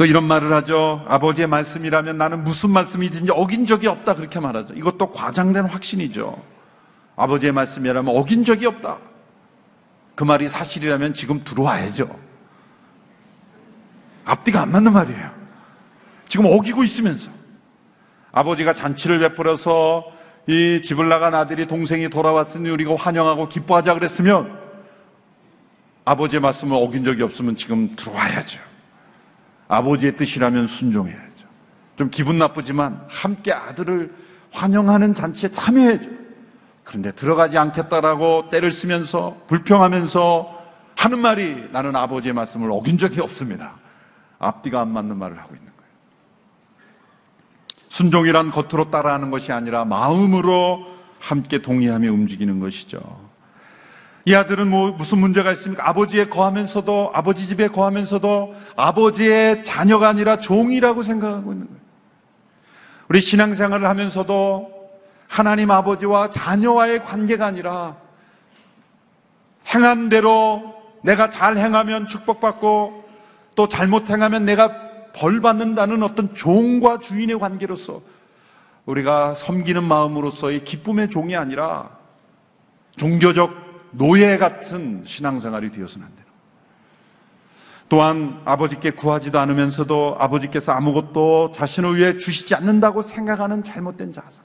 또 0.01 0.07
이런 0.07 0.25
말을 0.25 0.51
하죠. 0.55 1.05
아버지의 1.09 1.47
말씀이라면 1.47 2.17
나는 2.17 2.43
무슨 2.43 2.71
말씀이든지 2.71 3.33
어긴 3.33 3.67
적이 3.67 3.89
없다. 3.89 4.15
그렇게 4.15 4.41
말하죠. 4.41 4.73
이것도 4.73 5.13
과장된 5.13 5.67
확신이죠. 5.67 6.43
아버지의 7.17 7.53
말씀이라면 7.53 8.17
어긴 8.17 8.43
적이 8.43 8.65
없다. 8.65 8.97
그 10.15 10.25
말이 10.25 10.49
사실이라면 10.49 11.13
지금 11.13 11.45
들어와야죠. 11.45 12.09
앞뒤가 14.25 14.63
안 14.63 14.73
맞는 14.73 14.91
말이에요. 14.91 15.33
지금 16.31 16.47
어기고 16.47 16.83
있으면서. 16.83 17.31
아버지가 18.33 18.73
잔치를 18.73 19.19
베풀어서 19.19 20.11
이 20.47 20.81
집을 20.83 21.11
나간 21.11 21.35
아들이 21.35 21.69
동생이 21.69 22.09
돌아왔으니 22.09 22.71
우리가 22.71 22.97
환영하고 22.97 23.51
기뻐하자 23.51 23.93
그랬으면 23.93 24.59
아버지의 26.07 26.41
말씀을 26.41 26.75
어긴 26.75 27.05
적이 27.05 27.25
없으면 27.25 27.57
지금 27.57 27.95
들어와야죠. 27.97 28.70
아버지의 29.71 30.17
뜻이라면 30.17 30.67
순종해야죠. 30.67 31.47
좀 31.97 32.11
기분 32.11 32.39
나쁘지만 32.39 33.07
함께 33.09 33.53
아들을 33.53 34.13
환영하는 34.51 35.15
잔치에 35.15 35.53
참여해야죠. 35.53 36.21
그런데 36.83 37.13
들어가지 37.13 37.57
않겠다라고 37.57 38.51
때를 38.51 38.73
쓰면서 38.73 39.37
불평하면서 39.47 40.59
하는 40.97 41.21
말이 41.21 41.69
나는 41.71 41.95
아버지의 41.95 42.35
말씀을 42.35 42.71
어긴 42.73 42.99
적이 42.99 43.21
없습니다. 43.21 43.75
앞뒤가 44.41 44.81
안 44.81 44.93
맞는 44.93 45.17
말을 45.17 45.39
하고 45.39 45.55
있는 45.55 45.67
거예요. 45.67 45.93
순종이란 47.91 48.51
겉으로 48.51 48.91
따라하는 48.91 49.31
것이 49.31 49.53
아니라 49.53 49.85
마음으로 49.85 50.85
함께 51.21 51.63
동의하며 51.63 52.11
움직이는 52.11 52.59
것이죠. 52.59 53.30
이 54.27 54.35
아들은 54.35 54.69
뭐 54.69 54.93
무슨 54.93 55.19
문제가 55.19 55.53
있습니까? 55.53 55.89
아버지에 55.89 56.27
거하면서도 56.27 57.11
아버지 57.15 57.47
집에 57.47 57.69
거하면서도 57.69 58.55
아버지의 58.77 59.65
자녀가 59.65 60.09
아니라 60.09 60.39
종이라고 60.39 61.03
생각하고 61.03 61.53
있는 61.53 61.67
거예요. 61.67 61.81
우리 63.09 63.21
신앙생활을 63.21 63.89
하면서도 63.89 64.81
하나님 65.27 65.71
아버지와 65.71 66.31
자녀와의 66.33 67.05
관계가 67.05 67.47
아니라 67.47 67.97
행한 69.75 70.09
대로 70.09 70.75
내가 71.03 71.31
잘 71.31 71.57
행하면 71.57 72.09
축복받고 72.09 73.05
또 73.55 73.69
잘못 73.69 74.11
행하면 74.11 74.45
내가 74.45 74.91
벌 75.15 75.41
받는다는 75.41 76.03
어떤 76.03 76.35
종과 76.35 77.01
주인의 77.01 77.39
관계로서 77.39 78.01
우리가 78.87 79.35
섬기는 79.35 79.83
마음으로서의 79.83 80.65
기쁨의 80.65 81.11
종이 81.11 81.37
아니라 81.37 81.91
종교적 82.97 83.70
노예 83.93 84.39
같은 84.39 85.05
신앙생활이 85.07 85.73
되어서는 85.73 86.07
안 86.07 86.15
돼요. 86.15 86.27
또한 87.89 88.41
아버지께 88.45 88.93
구하지도 88.93 89.41
않으면서도 89.41 90.17
아버지께서 90.19 90.71
아무것도 90.71 91.55
자신을 91.57 91.97
위해 91.97 92.19
주시지 92.19 92.55
않는다고 92.55 93.03
생각하는 93.03 93.65
잘못된 93.65 94.13
자세. 94.13 94.41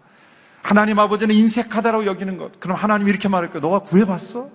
하나님 0.64 0.98
아버지는 0.98 1.36
인색하다고 1.36 2.08
여기는 2.08 2.38
것. 2.38 2.60
그럼 2.60 2.76
하나님이 2.76 3.12
이렇게 3.12 3.28
말할 3.28 3.52
거예요. 3.52 3.62
너가 3.62 3.80
구해봤어? 3.80 4.50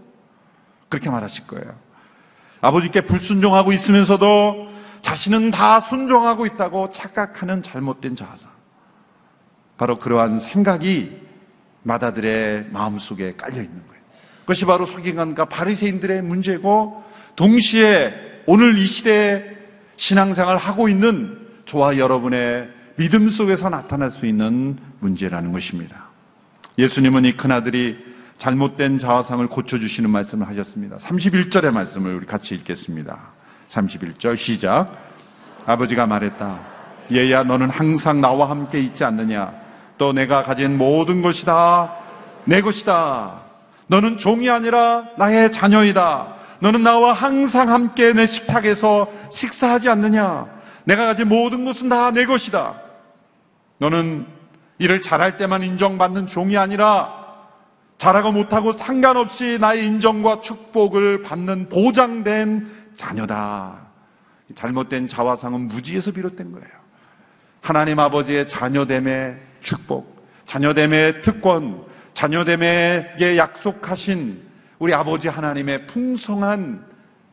그렇게 0.89 1.09
말하실 1.09 1.47
거예요. 1.47 1.73
아버지께 2.61 3.03
불순종하고 3.03 3.73
있으면서도 3.73 4.71
자신은 5.03 5.53
다 5.53 5.81
순종하고 5.81 6.47
있다고 6.47 6.91
착각하는 6.91 7.63
잘못된 7.63 8.17
자세. 8.17 8.47
바로 9.79 10.01
그러한 10.01 10.41
생각이 10.41 11.23
마다들의 11.85 12.71
마음속에 12.71 13.37
깔려 13.37 13.63
있는 13.63 13.87
거예요. 13.87 14.00
그것이 14.51 14.65
바로 14.65 14.85
서기관과 14.85 15.45
바리새인들의 15.45 16.23
문제고 16.23 17.05
동시에 17.37 18.43
오늘 18.47 18.77
이 18.79 18.85
시대에 18.85 19.45
신앙생활을 19.97 20.59
하고 20.59 20.89
있는 20.89 21.39
저와 21.67 21.99
여러분의 21.99 22.69
믿음 22.97 23.31
속에서 23.31 23.69
나타날 23.69 24.11
수 24.11 24.27
있는 24.27 24.77
문제라는 24.99 25.53
것입니다. 25.53 26.09
예수님은 26.79 27.27
이 27.27 27.33
큰아들이 27.33 27.97
잘못된 28.39 28.99
자화상을 28.99 29.47
고쳐주시는 29.47 30.11
말씀을 30.11 30.49
하셨습니다. 30.49 30.97
31절의 30.97 31.71
말씀을 31.71 32.15
우리 32.17 32.27
같이 32.27 32.57
읽겠습니다. 32.57 33.19
31절 33.71 34.37
시작. 34.37 34.97
아버지가 35.65 36.07
말했다. 36.07 36.59
얘야 37.13 37.45
너는 37.45 37.71
항상 37.71 38.21
나와 38.21 38.51
함께 38.51 38.81
있지 38.81 39.05
않느냐. 39.05 39.53
또 39.97 40.13
내가 40.13 40.43
가진 40.43 40.77
모든 40.77 41.23
것이 41.23 41.45
다 41.45 42.01
내 42.47 42.61
것이다. 42.61 43.50
너는 43.91 44.19
종이 44.19 44.49
아니라 44.49 45.05
나의 45.19 45.51
자녀이다. 45.51 46.37
너는 46.61 46.85
나와 46.85 47.13
항상 47.13 47.71
함께 47.71 48.13
내 48.13 48.27
식탁에서 48.27 49.11
식사하지 49.33 49.89
않느냐? 49.89 50.47
내가 50.85 51.07
가진 51.07 51.29
모든 51.29 51.65
것은 51.65 51.89
다 51.89 52.13
내 52.13 52.25
것이다. 52.25 52.75
너는 53.79 54.27
일을 54.79 55.03
잘할 55.03 55.39
때만 55.39 55.65
인정받는 55.65 56.29
종이 56.29 56.57
아니라 56.57 57.19
잘하고 57.99 58.31
못하고 58.31 58.73
상관없이 58.75 59.59
나의 59.61 59.85
인정과 59.87 60.41
축복을 60.41 61.23
받는 61.23 61.69
보장된 61.69 62.71
자녀다. 62.97 63.89
잘못된 64.55 65.09
자화상은 65.09 65.67
무지에서 65.69 66.13
비롯된 66.13 66.53
거예요. 66.53 66.69
하나님 67.61 67.99
아버지의 67.99 68.49
자녀됨의 68.49 69.37
축복, 69.61 70.27
자녀됨의 70.47 71.23
특권, 71.23 71.90
자녀됨에게 72.15 73.37
약속하신 73.37 74.43
우리 74.79 74.95
아버지 74.95 75.29
하나님의 75.29 75.87
풍성한 75.87 76.85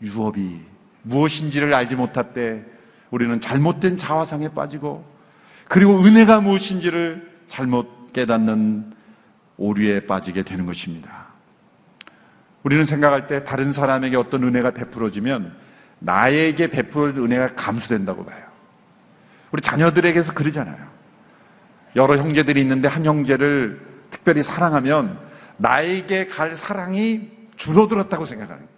유업이 0.01 0.59
무엇인지를 1.03 1.73
알지 1.73 1.95
못할 1.95 2.33
때 2.33 2.63
우리는 3.09 3.39
잘못된 3.39 3.97
자화상에 3.97 4.49
빠지고 4.49 5.05
그리고 5.67 6.03
은혜가 6.03 6.41
무엇인지를 6.41 7.37
잘못 7.47 8.13
깨닫는 8.13 8.93
오류에 9.57 10.05
빠지게 10.05 10.43
되는 10.43 10.65
것입니다. 10.65 11.27
우리는 12.63 12.85
생각할 12.85 13.27
때 13.27 13.43
다른 13.43 13.71
사람에게 13.73 14.17
어떤 14.17 14.43
은혜가 14.43 14.71
베풀어지면 14.71 15.55
나에게 15.99 16.67
베풀어진 16.69 17.23
은혜가 17.23 17.55
감수된다고 17.55 18.25
봐요. 18.25 18.45
우리 19.51 19.61
자녀들에게서 19.61 20.33
그러잖아요. 20.33 20.85
여러 21.95 22.17
형제들이 22.17 22.61
있는데 22.61 22.87
한 22.87 23.05
형제를 23.05 23.79
특별히 24.27 24.43
사랑하면 24.43 25.17
나에게 25.55 26.27
갈 26.27 26.57
사랑이 26.57 27.29
줄어들었다고 27.55 28.25
생각하는 28.25 28.65
거예요. 28.65 28.77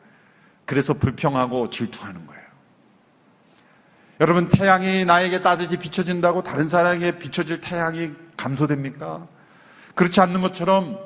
그래서 0.65 0.93
불평하고 0.93 1.71
질투하는 1.71 2.27
거예요. 2.27 2.43
여러분, 4.21 4.49
태양이 4.49 5.05
나에게 5.05 5.41
따뜻이 5.41 5.77
비춰진다고 5.77 6.43
다른 6.43 6.69
사람에게 6.69 7.17
비춰질 7.17 7.61
태양이 7.61 8.11
감소됩니까? 8.37 9.25
그렇지 9.95 10.21
않는 10.21 10.41
것처럼 10.41 10.99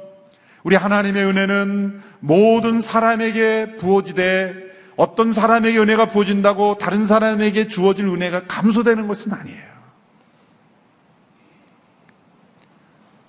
우리 0.64 0.76
하나님의 0.76 1.24
은혜는 1.24 2.02
모든 2.20 2.82
사람에게 2.82 3.78
부어지되 3.78 4.74
어떤 4.98 5.32
사람에게 5.32 5.80
은혜가 5.80 6.08
부어진다고 6.08 6.80
다른 6.80 7.08
사람에게 7.08 7.70
주어질 7.70 8.08
은혜가 8.08 8.48
감소되는 8.48 9.08
것은 9.08 9.32
아니에요. 9.32 9.73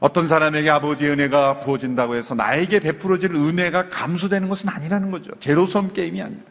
어떤 0.05 0.29
사람에게 0.29 0.69
아버지의 0.69 1.13
은혜가 1.13 1.61
부어진다고 1.61 2.15
해서 2.15 2.35
나에게 2.35 2.81
베풀어질 2.81 3.35
은혜가 3.35 3.89
감소되는 3.89 4.51
것은 4.51 4.69
아니라는 4.69 5.11
거죠. 5.11 5.33
제로섬 5.41 5.95
게임이 5.95 6.21
아니라. 6.21 6.43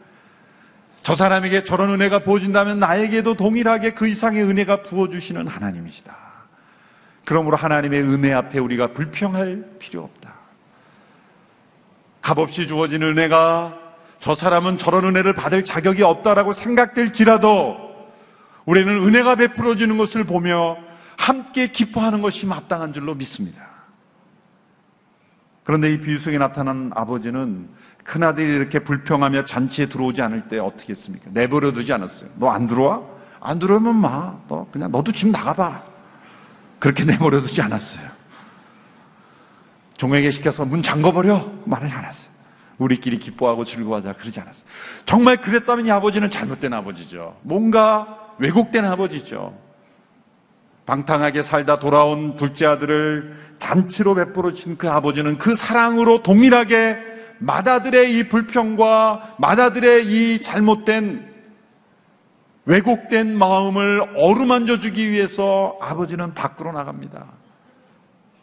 저 1.04 1.14
사람에게 1.14 1.62
저런 1.62 1.90
은혜가 1.90 2.24
부어진다면 2.24 2.80
나에게도 2.80 3.34
동일하게 3.34 3.92
그 3.92 4.08
이상의 4.08 4.42
은혜가 4.42 4.82
부어주시는 4.82 5.46
하나님이시다. 5.46 6.16
그러므로 7.24 7.56
하나님의 7.56 8.02
은혜 8.02 8.32
앞에 8.32 8.58
우리가 8.58 8.88
불평할 8.88 9.64
필요 9.78 10.02
없다. 10.02 10.34
값없이 12.22 12.66
주어진 12.66 13.04
은혜가 13.04 13.78
저 14.18 14.34
사람은 14.34 14.78
저런 14.78 15.04
은혜를 15.04 15.34
받을 15.34 15.64
자격이 15.64 16.02
없다라고 16.02 16.54
생각될지라도 16.54 18.08
우리는 18.64 18.92
은혜가 18.92 19.36
베풀어지는 19.36 19.96
것을 19.96 20.24
보며 20.24 20.76
함께 21.24 21.68
기뻐하는 21.68 22.20
것이 22.20 22.44
마땅한 22.44 22.92
줄로 22.92 23.14
믿습니다. 23.14 23.62
그런데 25.64 25.90
이 25.94 26.00
비유 26.00 26.18
속에 26.18 26.36
나타난 26.36 26.90
아버지는 26.94 27.70
큰아들이 28.04 28.54
이렇게 28.54 28.80
불평하며 28.80 29.46
잔치에 29.46 29.86
들어오지 29.88 30.20
않을 30.20 30.48
때 30.48 30.58
어떻게 30.58 30.90
했습니까? 30.92 31.30
내버려 31.32 31.72
두지 31.72 31.90
않았어요. 31.94 32.28
너 32.36 32.50
안 32.50 32.66
들어와? 32.66 33.00
안 33.40 33.58
들어오면 33.58 33.96
마. 33.96 34.34
너 34.48 34.66
그냥 34.70 34.90
너도 34.92 35.12
집 35.12 35.28
나가봐. 35.28 35.82
그렇게 36.78 37.04
내버려 37.08 37.40
두지 37.40 37.62
않았어요. 37.62 38.06
종에게 39.96 40.30
시켜서 40.30 40.66
문 40.66 40.82
잠궈버려. 40.82 41.52
말을 41.64 41.90
안 41.90 42.04
했어요. 42.04 42.34
우리끼리 42.76 43.18
기뻐하고 43.18 43.64
즐거워하자. 43.64 44.14
그러지 44.14 44.40
않았어요. 44.40 44.64
정말 45.06 45.38
그랬다면 45.40 45.86
이 45.86 45.90
아버지는 45.90 46.28
잘못된 46.28 46.74
아버지죠. 46.74 47.38
뭔가 47.44 48.34
왜곡된 48.38 48.84
아버지죠. 48.84 49.63
방탕하게 50.86 51.42
살다 51.42 51.78
돌아온 51.78 52.36
둘째 52.36 52.66
아들을 52.66 53.56
잔치로 53.58 54.14
베풀어 54.14 54.52
진그 54.52 54.90
아버지는 54.90 55.38
그 55.38 55.56
사랑으로 55.56 56.22
동일하게 56.22 57.14
맏아들의 57.38 58.16
이 58.16 58.28
불평과 58.28 59.36
맏아들의 59.38 60.06
이 60.06 60.42
잘못된 60.42 61.34
왜곡된 62.66 63.36
마음을 63.36 64.14
어루만져 64.16 64.78
주기 64.80 65.10
위해서 65.10 65.76
아버지는 65.80 66.34
밖으로 66.34 66.72
나갑니다. 66.72 67.26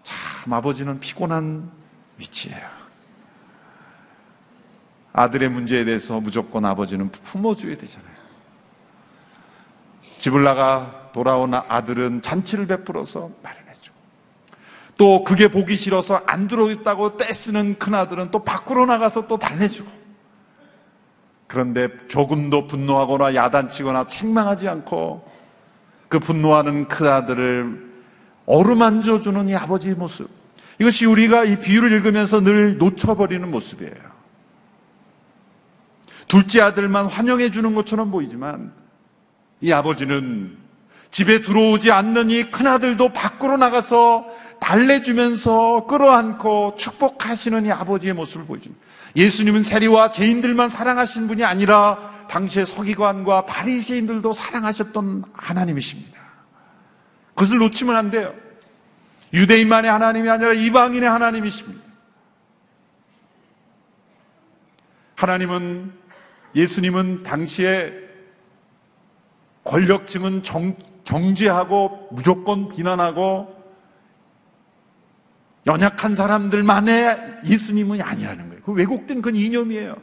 참 0.03 0.53
아버지는 0.53 0.99
피곤한 0.99 1.71
위치예요. 2.17 2.81
아들의 5.13 5.49
문제에 5.49 5.85
대해서 5.85 6.19
무조건 6.19 6.65
아버지는 6.65 7.11
품어줘야 7.11 7.75
되잖아요. 7.77 8.21
집을 10.19 10.43
나가 10.43 11.00
돌아온 11.13 11.53
아들은 11.53 12.21
잔치를 12.21 12.67
베풀어서 12.67 13.29
마련해주고 13.43 13.95
또 14.97 15.23
그게 15.23 15.47
보기 15.47 15.77
싫어서 15.77 16.21
안 16.27 16.47
들어있다고 16.47 17.17
떼쓰는 17.17 17.79
큰아들은 17.79 18.31
또 18.31 18.43
밖으로 18.43 18.85
나가서 18.85 19.27
또 19.27 19.37
달래주고. 19.37 19.89
그런데 21.47 21.89
조금도 22.07 22.67
분노하거나 22.67 23.35
야단치거나 23.35 24.07
책망하지 24.07 24.69
않고 24.69 25.27
그 26.07 26.19
분노하는 26.19 26.87
큰아들을 26.87 27.91
어루만져주는 28.45 29.49
이 29.49 29.55
아버지의 29.55 29.95
모습. 29.95 30.29
이것이 30.79 31.05
우리가 31.05 31.45
이 31.45 31.59
비유를 31.59 31.91
읽으면서 31.93 32.39
늘 32.41 32.77
놓쳐버리는 32.77 33.49
모습이에요. 33.49 34.11
둘째 36.27 36.61
아들만 36.61 37.07
환영해 37.07 37.51
주는 37.51 37.75
것처럼 37.75 38.11
보이지만 38.11 38.71
이 39.61 39.71
아버지는 39.71 40.57
집에 41.11 41.41
들어오지 41.41 41.91
이 42.31 42.49
큰아들도 42.51 43.11
밖으로 43.13 43.57
나가서 43.57 44.25
달래주면서 44.61 45.85
끌어안고 45.87 46.75
축복하시는 46.77 47.65
이 47.65 47.71
아버지의 47.71 48.13
모습을 48.13 48.45
보여줍니다. 48.45 48.81
예수님은 49.15 49.63
세리와 49.63 50.11
죄인들만 50.11 50.69
사랑하신 50.69 51.27
분이 51.27 51.43
아니라 51.43 52.27
당시의 52.29 52.65
서기관과 52.67 53.45
바리새인들도 53.45 54.33
사랑하셨던 54.33 55.25
하나님이십니다. 55.33 56.17
그것을 57.35 57.57
놓치면 57.57 57.95
안 57.95 58.11
돼요. 58.11 58.33
유대인만의 59.33 59.91
하나님이 59.91 60.29
아니라 60.29 60.53
이방인의 60.53 61.09
하나님이십니다. 61.09 61.81
하나님은 65.15 65.93
예수님은 66.55 67.23
당시에 67.23 67.93
권력층은 69.63 70.43
정, 70.43 70.75
정죄하고 71.11 72.07
무조건 72.11 72.69
비난하고 72.69 73.59
연약한 75.67 76.15
사람들만의 76.15 77.41
예수님은 77.45 78.01
아니라는 78.01 78.47
거예요. 78.49 78.63
그 78.63 78.71
왜곡된 78.71 79.21
그건 79.21 79.35
이념이에요. 79.35 79.95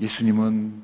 예수님은 0.00 0.82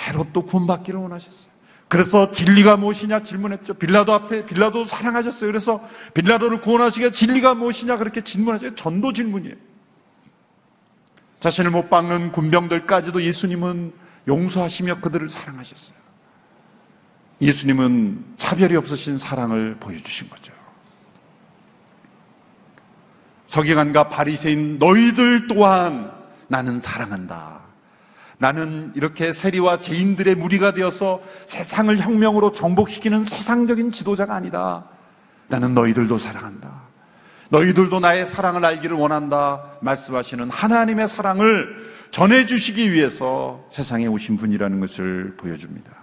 헤롯도 0.00 0.46
구원받기를 0.46 0.98
원하셨어요. 0.98 1.50
그래서 1.88 2.30
진리가 2.30 2.76
무엇이냐 2.76 3.22
질문했죠. 3.22 3.74
빌라도 3.74 4.12
앞에 4.14 4.46
빌라도 4.46 4.84
사랑하셨어요. 4.86 5.50
그래서 5.50 5.86
빌라도를 6.14 6.60
구원하시게 6.60 7.12
진리가 7.12 7.54
무엇이냐 7.54 7.98
그렇게 7.98 8.22
질문하죠. 8.22 8.76
전도 8.76 9.12
질문이에요. 9.12 9.56
자신을 11.40 11.70
못 11.70 11.90
박는 11.90 12.32
군병들까지도 12.32 13.22
예수님은 13.22 13.92
용서하시며 14.28 15.00
그들을 15.00 15.28
사랑하셨어요. 15.30 15.99
예수님은 17.40 18.36
차별이 18.38 18.76
없으신 18.76 19.18
사랑을 19.18 19.76
보여주신 19.80 20.28
거죠. 20.28 20.52
서기관과 23.48 24.08
바리새인 24.08 24.78
너희들 24.78 25.48
또한 25.48 26.10
나는 26.48 26.80
사랑한다. 26.80 27.60
나는 28.38 28.92
이렇게 28.94 29.32
세리와 29.32 29.80
죄인들의 29.80 30.34
무리가 30.36 30.72
되어서 30.72 31.20
세상을 31.46 31.98
혁명으로 31.98 32.52
정복시키는 32.52 33.24
세상적인 33.24 33.90
지도자가 33.90 34.34
아니다. 34.34 34.86
나는 35.48 35.74
너희들도 35.74 36.18
사랑한다. 36.18 36.82
너희들도 37.50 38.00
나의 38.00 38.30
사랑을 38.30 38.64
알기를 38.64 38.96
원한다. 38.96 39.62
말씀하시는 39.82 40.48
하나님의 40.48 41.08
사랑을 41.08 41.90
전해주시기 42.12 42.92
위해서 42.92 43.64
세상에 43.72 44.06
오신 44.06 44.36
분이라는 44.36 44.80
것을 44.80 45.36
보여줍니다. 45.36 45.99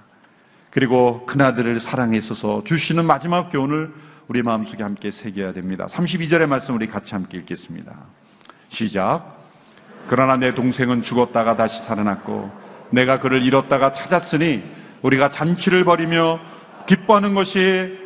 그리고 0.78 1.26
그나들을 1.26 1.80
사랑해 1.80 2.20
있어서 2.20 2.64
주시는 2.64 3.04
마지막 3.04 3.50
교훈을 3.50 3.92
우리 4.28 4.44
마음속에 4.44 4.84
함께 4.84 5.10
새겨야 5.10 5.54
됩니다. 5.54 5.88
32절의 5.88 6.46
말씀 6.46 6.76
우리 6.76 6.86
같이 6.86 7.16
함께 7.16 7.40
읽겠습니다. 7.40 7.96
시작. 8.70 9.40
그러나 10.08 10.38
내 10.38 10.54
동생은 10.54 11.02
죽었다가 11.02 11.56
다시 11.56 11.84
살아났고 11.86 12.52
내가 12.92 13.18
그를 13.18 13.42
잃었다가 13.42 13.94
찾았으니 13.94 14.62
우리가 15.02 15.32
잔치를 15.32 15.84
벌이며 15.84 16.40
기뻐하는 16.86 17.34
것이 17.34 17.98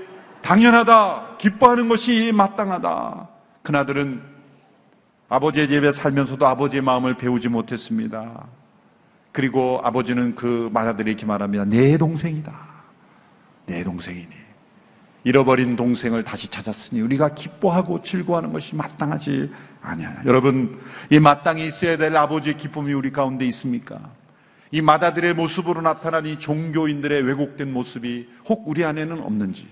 당연하다. 0.41 1.39
기뻐하는 1.39 1.89
것이 1.89 2.31
마땅하다. 2.33 3.27
그나들은 3.63 4.21
아버지의 5.27 5.67
집에 5.67 5.91
살면서도 5.91 6.47
아버지의 6.47 6.81
마음을 6.83 7.15
배우지 7.15 7.49
못했습니다. 7.49 8.47
그리고 9.31 9.79
아버지는 9.83 10.35
그 10.35 10.69
마다들이 10.73 11.11
이렇게 11.11 11.25
말합니다. 11.25 11.65
내 11.65 11.97
동생이다. 11.97 12.53
내 13.65 13.83
동생이니. 13.83 14.41
잃어버린 15.23 15.75
동생을 15.75 16.23
다시 16.23 16.49
찾았으니 16.49 17.01
우리가 17.01 17.35
기뻐하고 17.35 18.01
즐거워하는 18.01 18.53
것이 18.53 18.75
마땅하지 18.75 19.51
아니야. 19.81 20.23
여러분, 20.25 20.79
이 21.09 21.19
마땅히 21.19 21.67
있어야 21.67 21.97
될 21.97 22.15
아버지의 22.15 22.57
기쁨이 22.57 22.93
우리 22.93 23.11
가운데 23.11 23.45
있습니까? 23.47 23.99
이 24.71 24.81
마다들의 24.81 25.33
모습으로 25.35 25.81
나타난 25.81 26.25
이 26.25 26.39
종교인들의 26.39 27.23
왜곡된 27.23 27.71
모습이 27.71 28.29
혹 28.49 28.67
우리 28.67 28.83
안에는 28.83 29.21
없는지. 29.21 29.67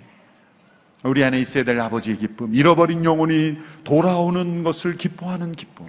우리 1.03 1.23
안에 1.23 1.39
있어야 1.39 1.63
될 1.63 1.79
아버지의 1.79 2.17
기쁨, 2.17 2.53
잃어버린 2.53 3.05
영혼이 3.05 3.57
돌아오는 3.85 4.63
것을 4.63 4.97
기뻐하는 4.97 5.53
기쁨. 5.53 5.87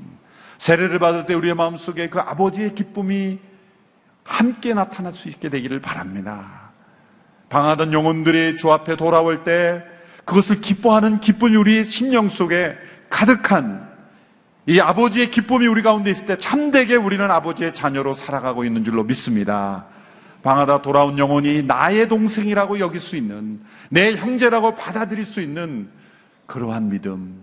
세례를 0.59 0.99
받을 1.01 1.27
때 1.27 1.35
우리의 1.35 1.55
마음속에 1.55 2.09
그 2.09 2.21
아버지의 2.21 2.75
기쁨이 2.75 3.41
함께 4.31 4.73
나타날 4.75 5.13
수 5.13 5.29
있게 5.29 5.49
되기를 5.49 5.81
바랍니다. 5.81 6.71
방하던 7.49 7.93
영혼들이 7.93 8.57
주 8.57 8.71
앞에 8.71 8.97
돌아올 8.97 9.43
때 9.43 9.83
그것을 10.25 10.61
기뻐하는 10.61 11.21
기쁨이 11.21 11.57
우리 11.57 11.85
심령 11.85 12.29
속에 12.29 12.77
가득한 13.11 13.91
이 14.67 14.79
아버지의 14.79 15.33
기쁨이 15.33 15.67
우리 15.67 15.83
가운데 15.83 16.13
있을 16.13 16.27
때 16.27 16.39
참되게 16.39 16.95
우리는 16.95 17.29
아버지의 17.29 17.75
자녀로 17.75 18.15
살아가고 18.15 18.65
있는 18.65 18.85
줄로 18.85 19.03
믿습니다. 19.03 19.87
방하다 20.45 20.83
돌아온 20.83 21.19
영혼이 21.19 21.65
나의 21.65 22.09
동생이라고 22.09 22.79
여길 22.79 23.01
수 23.01 23.17
있는 23.17 23.61
내 23.91 24.15
형제라고 24.15 24.77
받아들일 24.77 25.25
수 25.25 25.41
있는 25.41 25.91
그러한 26.47 26.89
믿음 26.89 27.43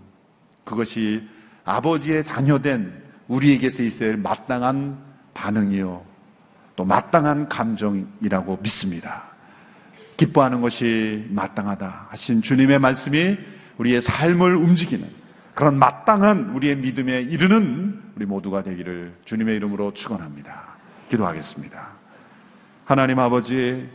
그것이 0.64 1.22
아버지의 1.66 2.24
자녀된 2.24 2.92
우리에게서 3.28 3.82
할 4.00 4.16
마땅한 4.16 4.98
반응이요 5.34 6.07
또 6.78 6.84
마땅한 6.84 7.48
감정이라고 7.48 8.60
믿습니다. 8.62 9.24
기뻐하는 10.16 10.60
것이 10.60 11.26
마땅하다 11.30 12.06
하신 12.10 12.40
주님의 12.40 12.78
말씀이 12.78 13.36
우리의 13.78 14.00
삶을 14.00 14.54
움직이는 14.54 15.08
그런 15.56 15.76
마땅한 15.76 16.50
우리의 16.50 16.76
믿음에 16.76 17.22
이르는 17.22 18.00
우리 18.14 18.26
모두가 18.26 18.62
되기를 18.62 19.12
주님의 19.24 19.56
이름으로 19.56 19.92
축원합니다. 19.92 20.76
기도하겠습니다. 21.10 21.88
하나님 22.84 23.18
아버지 23.18 23.88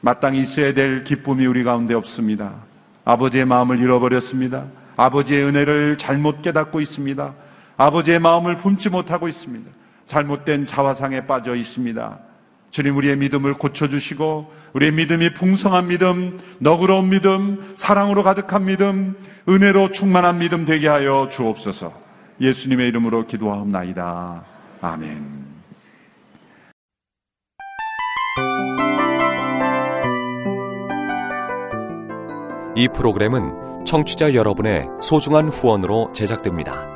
마땅히 0.00 0.42
있어야 0.42 0.74
될 0.74 1.04
기쁨이 1.04 1.46
우리 1.46 1.62
가운데 1.62 1.94
없습니다. 1.94 2.54
아버지의 3.04 3.44
마음을 3.44 3.78
잃어버렸습니다. 3.78 4.64
아버지의 4.96 5.44
은혜를 5.44 5.96
잘못 5.98 6.42
깨닫고 6.42 6.80
있습니다. 6.80 7.34
아버지의 7.76 8.18
마음을 8.18 8.56
품지 8.58 8.88
못하고 8.88 9.28
있습니다. 9.28 9.70
잘못된 10.06 10.66
자화상에 10.66 11.26
빠져 11.26 11.54
있습니다. 11.54 12.18
주님 12.70 12.96
우리의 12.96 13.16
믿음을 13.16 13.54
고쳐주시고 13.54 14.52
우리의 14.74 14.92
믿음이 14.92 15.34
풍성한 15.34 15.88
믿음, 15.88 16.38
너그러운 16.58 17.08
믿음, 17.08 17.74
사랑으로 17.78 18.22
가득한 18.22 18.66
믿음, 18.66 19.16
은혜로 19.48 19.92
충만한 19.92 20.38
믿음 20.38 20.64
되게 20.64 20.88
하여 20.88 21.28
주옵소서. 21.32 21.92
예수님의 22.40 22.88
이름으로 22.88 23.26
기도하옵나이다. 23.26 24.44
아멘. 24.82 25.46
이 32.78 32.88
프로그램은 32.94 33.86
청취자 33.86 34.34
여러분의 34.34 34.86
소중한 35.00 35.48
후원으로 35.48 36.12
제작됩니다. 36.12 36.95